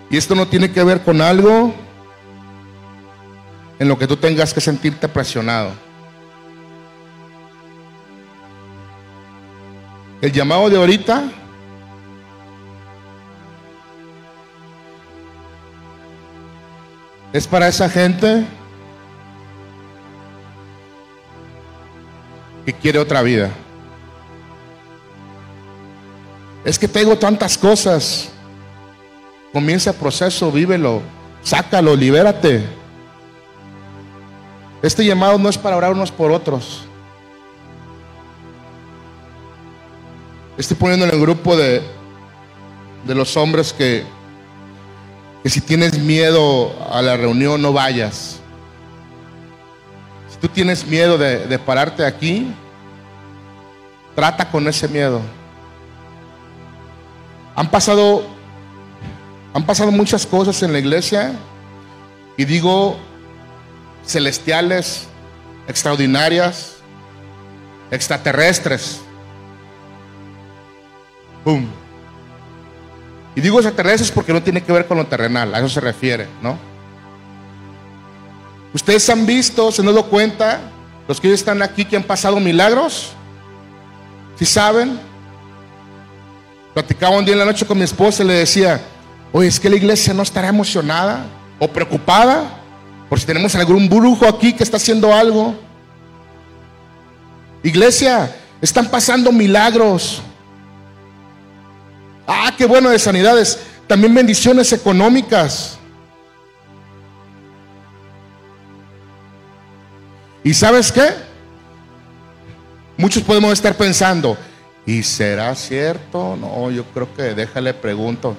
Y 0.09 0.17
esto 0.17 0.33
no 0.33 0.47
tiene 0.47 0.71
que 0.71 0.83
ver 0.83 1.03
con 1.03 1.21
algo 1.21 1.73
en 3.77 3.87
lo 3.87 3.97
que 3.97 4.07
tú 4.07 4.17
tengas 4.17 4.53
que 4.53 4.61
sentirte 4.61 5.07
presionado. 5.07 5.71
El 10.21 10.31
llamado 10.31 10.69
de 10.69 10.77
ahorita 10.77 11.44
es 17.35 17.47
para 17.47 17.67
esa 17.67 17.89
gente 17.89 18.45
que 22.65 22.71
quiere 22.71 22.97
otra 22.97 23.21
vida. 23.21 23.51
Es 26.63 26.79
que 26.79 26.87
tengo 26.87 27.17
tantas 27.17 27.57
cosas. 27.57 28.29
Comienza 29.51 29.89
el 29.89 29.97
proceso, 29.97 30.49
vívelo, 30.49 31.01
sácalo, 31.43 31.93
libérate. 31.93 32.63
Este 34.81 35.03
llamado 35.03 35.37
no 35.37 35.49
es 35.49 35.57
para 35.57 35.75
orar 35.75 35.91
unos 35.91 36.13
por 36.13 36.31
otros. 36.31 36.85
Estoy 40.57 40.77
poniendo 40.77 41.05
en 41.05 41.11
el 41.11 41.19
grupo 41.19 41.57
de, 41.57 41.81
de 43.05 43.13
los 43.13 43.35
hombres 43.35 43.73
que, 43.73 44.05
que 45.45 45.51
si 45.51 45.61
tienes 45.61 45.99
miedo 45.99 46.75
a 46.91 47.03
la 47.03 47.17
reunión 47.17 47.61
no 47.61 47.71
vayas. 47.71 48.39
Si 50.27 50.37
tú 50.37 50.47
tienes 50.47 50.87
miedo 50.87 51.19
de, 51.19 51.45
de 51.45 51.59
pararte 51.59 52.03
aquí, 52.03 52.51
trata 54.15 54.49
con 54.49 54.67
ese 54.67 54.87
miedo. 54.87 55.21
Han 57.55 57.69
pasado, 57.69 58.25
han 59.53 59.63
pasado 59.67 59.91
muchas 59.91 60.25
cosas 60.25 60.63
en 60.63 60.73
la 60.73 60.79
iglesia 60.79 61.33
y 62.37 62.45
digo 62.45 62.97
celestiales, 64.03 65.05
extraordinarias, 65.67 66.77
extraterrestres. 67.91 68.99
¡Bum! 71.45 71.67
Y 73.35 73.41
digo 73.41 73.59
extraterrestres 73.59 74.11
porque 74.11 74.33
no 74.33 74.41
tiene 74.41 74.61
que 74.61 74.71
ver 74.71 74.87
con 74.87 74.97
lo 74.97 75.05
terrenal, 75.05 75.53
a 75.53 75.59
eso 75.59 75.69
se 75.69 75.81
refiere, 75.81 76.27
¿no? 76.41 76.57
Ustedes 78.73 79.09
han 79.09 79.25
visto, 79.25 79.71
se 79.71 79.81
han 79.81 79.87
dado 79.87 80.05
cuenta, 80.05 80.59
los 81.07 81.19
que 81.19 81.27
hoy 81.27 81.33
están 81.33 81.61
aquí 81.61 81.85
que 81.85 81.97
han 81.97 82.03
pasado 82.03 82.39
milagros, 82.39 83.11
si 84.37 84.45
saben, 84.45 84.99
Platicaba 86.75 87.15
un 87.17 87.23
día 87.23 87.31
en 87.31 87.39
la 87.39 87.45
noche 87.45 87.65
con 87.65 87.77
mi 87.77 87.85
esposa 87.85 88.21
y 88.21 88.27
le 88.27 88.33
decía, 88.33 88.81
oye, 89.31 89.47
es 89.47 89.61
que 89.61 89.69
la 89.69 89.77
iglesia 89.77 90.13
no 90.13 90.23
estará 90.23 90.49
emocionada 90.49 91.25
o 91.57 91.69
preocupada 91.69 92.59
por 93.07 93.17
si 93.17 93.25
tenemos 93.25 93.55
algún 93.55 93.87
brujo 93.87 94.27
aquí 94.27 94.51
que 94.51 94.61
está 94.61 94.75
haciendo 94.75 95.13
algo. 95.13 95.55
Iglesia, 97.63 98.35
están 98.61 98.91
pasando 98.91 99.31
milagros. 99.31 100.21
Ah, 102.27 102.53
qué 102.57 102.65
bueno 102.65 102.89
de 102.89 102.99
sanidades. 102.99 103.59
También 103.87 104.13
bendiciones 104.13 104.71
económicas. 104.73 105.77
¿Y 110.43 110.53
sabes 110.53 110.91
qué? 110.91 111.13
Muchos 112.97 113.23
podemos 113.23 113.51
estar 113.51 113.75
pensando, 113.75 114.37
¿Y 114.85 115.01
será 115.01 115.55
cierto? 115.55 116.37
No, 116.39 116.69
yo 116.69 116.85
creo 116.85 117.13
que 117.15 117.33
déjale 117.33 117.73
pregunto. 117.73 118.37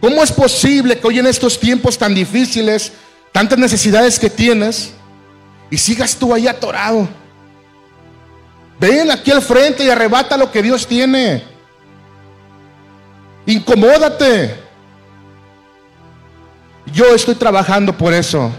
¿Cómo 0.00 0.22
es 0.22 0.30
posible 0.30 0.98
que 0.98 1.06
hoy 1.06 1.18
en 1.18 1.26
estos 1.26 1.58
tiempos 1.58 1.96
tan 1.96 2.14
difíciles, 2.14 2.92
tantas 3.32 3.58
necesidades 3.58 4.18
que 4.18 4.28
tienes, 4.28 4.92
y 5.70 5.78
sigas 5.78 6.16
tú 6.16 6.34
ahí 6.34 6.46
atorado? 6.46 7.08
Ven 8.78 9.10
aquí 9.10 9.30
al 9.30 9.42
frente 9.42 9.84
y 9.84 9.88
arrebata 9.88 10.36
lo 10.36 10.50
que 10.50 10.62
Dios 10.62 10.86
tiene. 10.86 11.42
Incomódate. 13.46 14.54
Yo 16.92 17.14
estoy 17.14 17.34
trabajando 17.34 17.96
por 17.96 18.12
eso. 18.12 18.50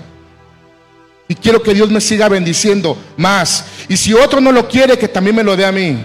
Y 1.27 1.35
quiero 1.35 1.61
que 1.61 1.73
Dios 1.73 1.89
me 1.89 2.01
siga 2.01 2.27
bendiciendo 2.27 2.97
más. 3.15 3.65
Y 3.87 3.95
si 3.95 4.13
otro 4.13 4.41
no 4.41 4.51
lo 4.51 4.67
quiere, 4.67 4.97
que 4.97 5.07
también 5.07 5.35
me 5.35 5.43
lo 5.43 5.55
dé 5.55 5.65
a 5.65 5.71
mí. 5.71 6.03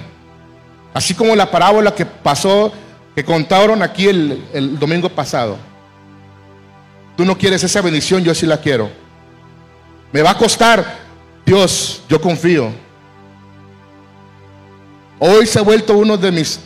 Así 0.94 1.14
como 1.14 1.34
la 1.34 1.50
parábola 1.50 1.94
que 1.94 2.06
pasó, 2.06 2.72
que 3.14 3.24
contaron 3.24 3.82
aquí 3.82 4.06
el, 4.06 4.78
domingo 4.78 5.08
pasado. 5.08 5.56
Tú 7.16 7.24
no 7.24 7.36
quieres 7.36 7.64
esa 7.64 7.80
bendición, 7.80 8.22
yo 8.22 8.34
sí 8.34 8.46
la 8.46 8.60
quiero. 8.60 8.90
Me 10.12 10.22
va 10.22 10.30
a 10.30 10.38
costar, 10.38 10.98
Dios, 11.44 12.02
yo 12.08 12.20
confío. 12.20 12.70
Hoy 15.18 15.46
se 15.46 15.58
ha 15.58 15.62
vuelto 15.62 15.96
uno 15.96 16.16
de 16.16 16.30
mis 16.30 16.60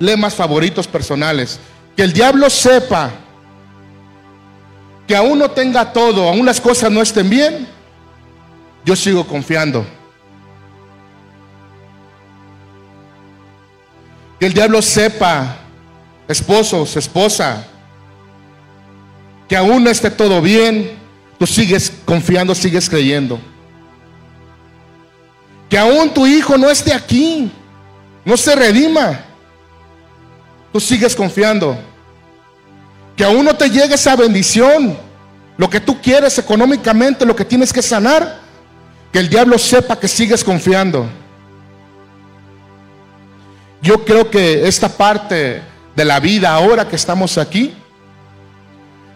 lemas 0.00 0.34
favoritos 0.34 0.88
personales. 0.88 1.60
Que 1.96 2.02
el 2.02 2.12
diablo 2.12 2.50
sepa 2.50 3.12
que 5.06 5.14
aún 5.14 5.38
no 5.38 5.50
tenga 5.50 5.92
todo, 5.92 6.28
aún 6.28 6.44
las 6.44 6.60
cosas 6.60 6.90
no 6.90 7.02
estén 7.02 7.30
bien, 7.30 7.68
yo 8.84 8.96
sigo 8.96 9.24
confiando. 9.26 9.86
Que 14.40 14.46
el 14.46 14.54
diablo 14.54 14.80
sepa, 14.80 15.56
esposos, 16.26 16.96
esposa, 16.96 17.66
que 19.48 19.56
aún 19.56 19.84
no 19.84 19.90
esté 19.90 20.10
todo 20.10 20.40
bien, 20.40 20.92
tú 21.38 21.46
sigues 21.46 21.92
confiando, 22.04 22.54
sigues 22.54 22.88
creyendo. 22.88 23.38
Que 25.68 25.76
aún 25.76 26.14
tu 26.14 26.26
hijo 26.26 26.56
no 26.56 26.70
esté 26.70 26.94
aquí, 26.94 27.50
no 28.24 28.36
se 28.36 28.54
redima, 28.54 29.24
tú 30.72 30.80
sigues 30.80 31.14
confiando. 31.14 31.78
Que 33.16 33.24
aún 33.24 33.44
no 33.44 33.54
te 33.54 33.68
llegue 33.68 33.94
esa 33.94 34.16
bendición, 34.16 34.96
lo 35.56 35.68
que 35.68 35.80
tú 35.80 36.00
quieres 36.00 36.38
económicamente, 36.38 37.26
lo 37.26 37.36
que 37.36 37.44
tienes 37.44 37.72
que 37.72 37.82
sanar, 37.82 38.40
que 39.12 39.18
el 39.18 39.28
diablo 39.28 39.58
sepa 39.58 39.98
que 39.98 40.08
sigues 40.08 40.42
confiando. 40.42 41.06
Yo 43.82 44.04
creo 44.04 44.30
que 44.30 44.66
esta 44.66 44.88
parte 44.88 45.62
de 45.96 46.04
la 46.04 46.20
vida 46.20 46.52
ahora 46.52 46.88
que 46.88 46.96
estamos 46.96 47.36
aquí, 47.38 47.74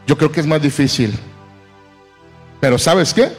yo 0.06 0.18
creo 0.18 0.30
que 0.30 0.40
es 0.40 0.46
más 0.46 0.60
difícil. 0.60 1.18
Pero 2.60 2.78
¿sabes 2.78 3.12
qué? 3.12 3.30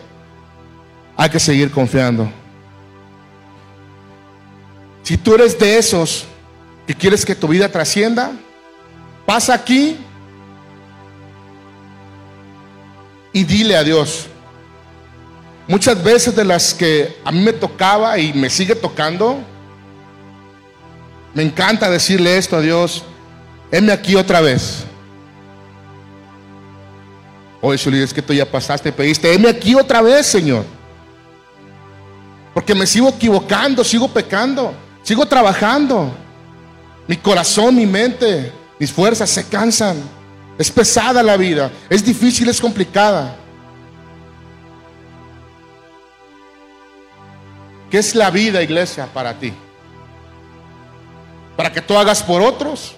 Hay 1.17 1.29
que 1.29 1.39
seguir 1.39 1.71
confiando. 1.71 2.29
Si 5.03 5.17
tú 5.17 5.35
eres 5.35 5.57
de 5.59 5.77
esos 5.77 6.25
que 6.87 6.93
quieres 6.93 7.25
que 7.25 7.35
tu 7.35 7.47
vida 7.47 7.71
trascienda, 7.71 8.31
pasa 9.25 9.53
aquí 9.53 9.97
y 13.33 13.43
dile 13.43 13.75
a 13.75 13.83
Dios. 13.83 14.27
Muchas 15.67 16.01
veces 16.03 16.35
de 16.35 16.45
las 16.45 16.73
que 16.73 17.17
a 17.25 17.31
mí 17.31 17.39
me 17.39 17.53
tocaba 17.53 18.17
y 18.19 18.33
me 18.33 18.49
sigue 18.49 18.75
tocando, 18.75 19.43
Me 21.33 21.43
encanta 21.43 21.89
decirle 21.89 22.37
esto 22.37 22.55
a 22.55 22.61
Dios. 22.61 23.03
Heme 23.69 23.91
aquí 23.91 24.15
otra 24.15 24.39
vez. 24.39 24.85
Oye, 27.59 27.77
Shuli, 27.77 28.01
es 28.01 28.13
que 28.13 28.21
tú 28.21 28.31
ya 28.31 28.49
pasaste, 28.49 28.89
pediste, 28.89 29.33
heme 29.33 29.49
aquí 29.49 29.75
otra 29.75 30.01
vez, 30.01 30.25
Señor. 30.25 30.63
Porque 32.53 32.73
me 32.73 32.87
sigo 32.87 33.09
equivocando, 33.09 33.83
sigo 33.83 34.07
pecando, 34.07 34.73
sigo 35.03 35.25
trabajando. 35.25 36.15
Mi 37.07 37.17
corazón, 37.17 37.75
mi 37.75 37.85
mente, 37.85 38.51
mis 38.79 38.91
fuerzas 38.91 39.29
se 39.29 39.47
cansan. 39.47 39.97
Es 40.57 40.71
pesada 40.71 41.21
la 41.21 41.35
vida, 41.37 41.69
es 41.89 42.03
difícil, 42.03 42.47
es 42.47 42.61
complicada. 42.61 43.35
¿Qué 47.91 47.97
es 47.99 48.15
la 48.15 48.29
vida, 48.31 48.61
iglesia, 48.63 49.07
para 49.13 49.37
ti? 49.37 49.53
Para 51.55 51.71
que 51.71 51.81
tú 51.81 51.97
hagas 51.97 52.23
por 52.23 52.41
otros, 52.41 52.95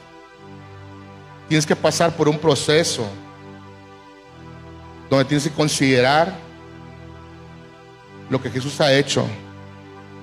tienes 1.47 1.65
que 1.65 1.75
pasar 1.75 2.15
por 2.15 2.29
un 2.29 2.37
proceso 2.37 3.07
donde 5.09 5.25
tienes 5.25 5.43
que 5.43 5.53
considerar 5.53 6.33
lo 8.29 8.41
que 8.41 8.49
Jesús 8.49 8.79
ha 8.81 8.93
hecho, 8.93 9.25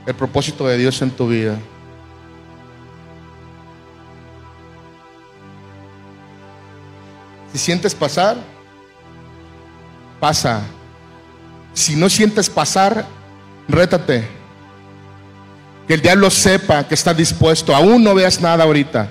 el 0.07 0.15
propósito 0.15 0.67
de 0.67 0.79
Dios 0.79 1.01
en 1.03 1.11
tu 1.11 1.29
vida. 1.29 1.59
Si 7.55 7.61
sientes 7.61 7.95
pasar, 7.95 8.37
pasa. 10.19 10.61
Si 11.73 11.95
no 11.95 12.11
sientes 12.11 12.51
pasar, 12.51 13.07
rétate. 13.69 14.29
Que 15.87 15.95
el 15.95 16.03
diablo 16.03 16.31
sepa 16.31 16.83
que 16.83 16.95
está 16.95 17.15
dispuesto. 17.15 17.73
Aún 17.73 18.03
no 18.03 18.13
veas 18.13 18.41
nada 18.41 18.65
ahorita. 18.65 19.09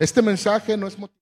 Este 0.00 0.20
mensaje 0.20 0.76
no 0.76 0.88
es 0.88 0.98
motivo. 0.98 1.19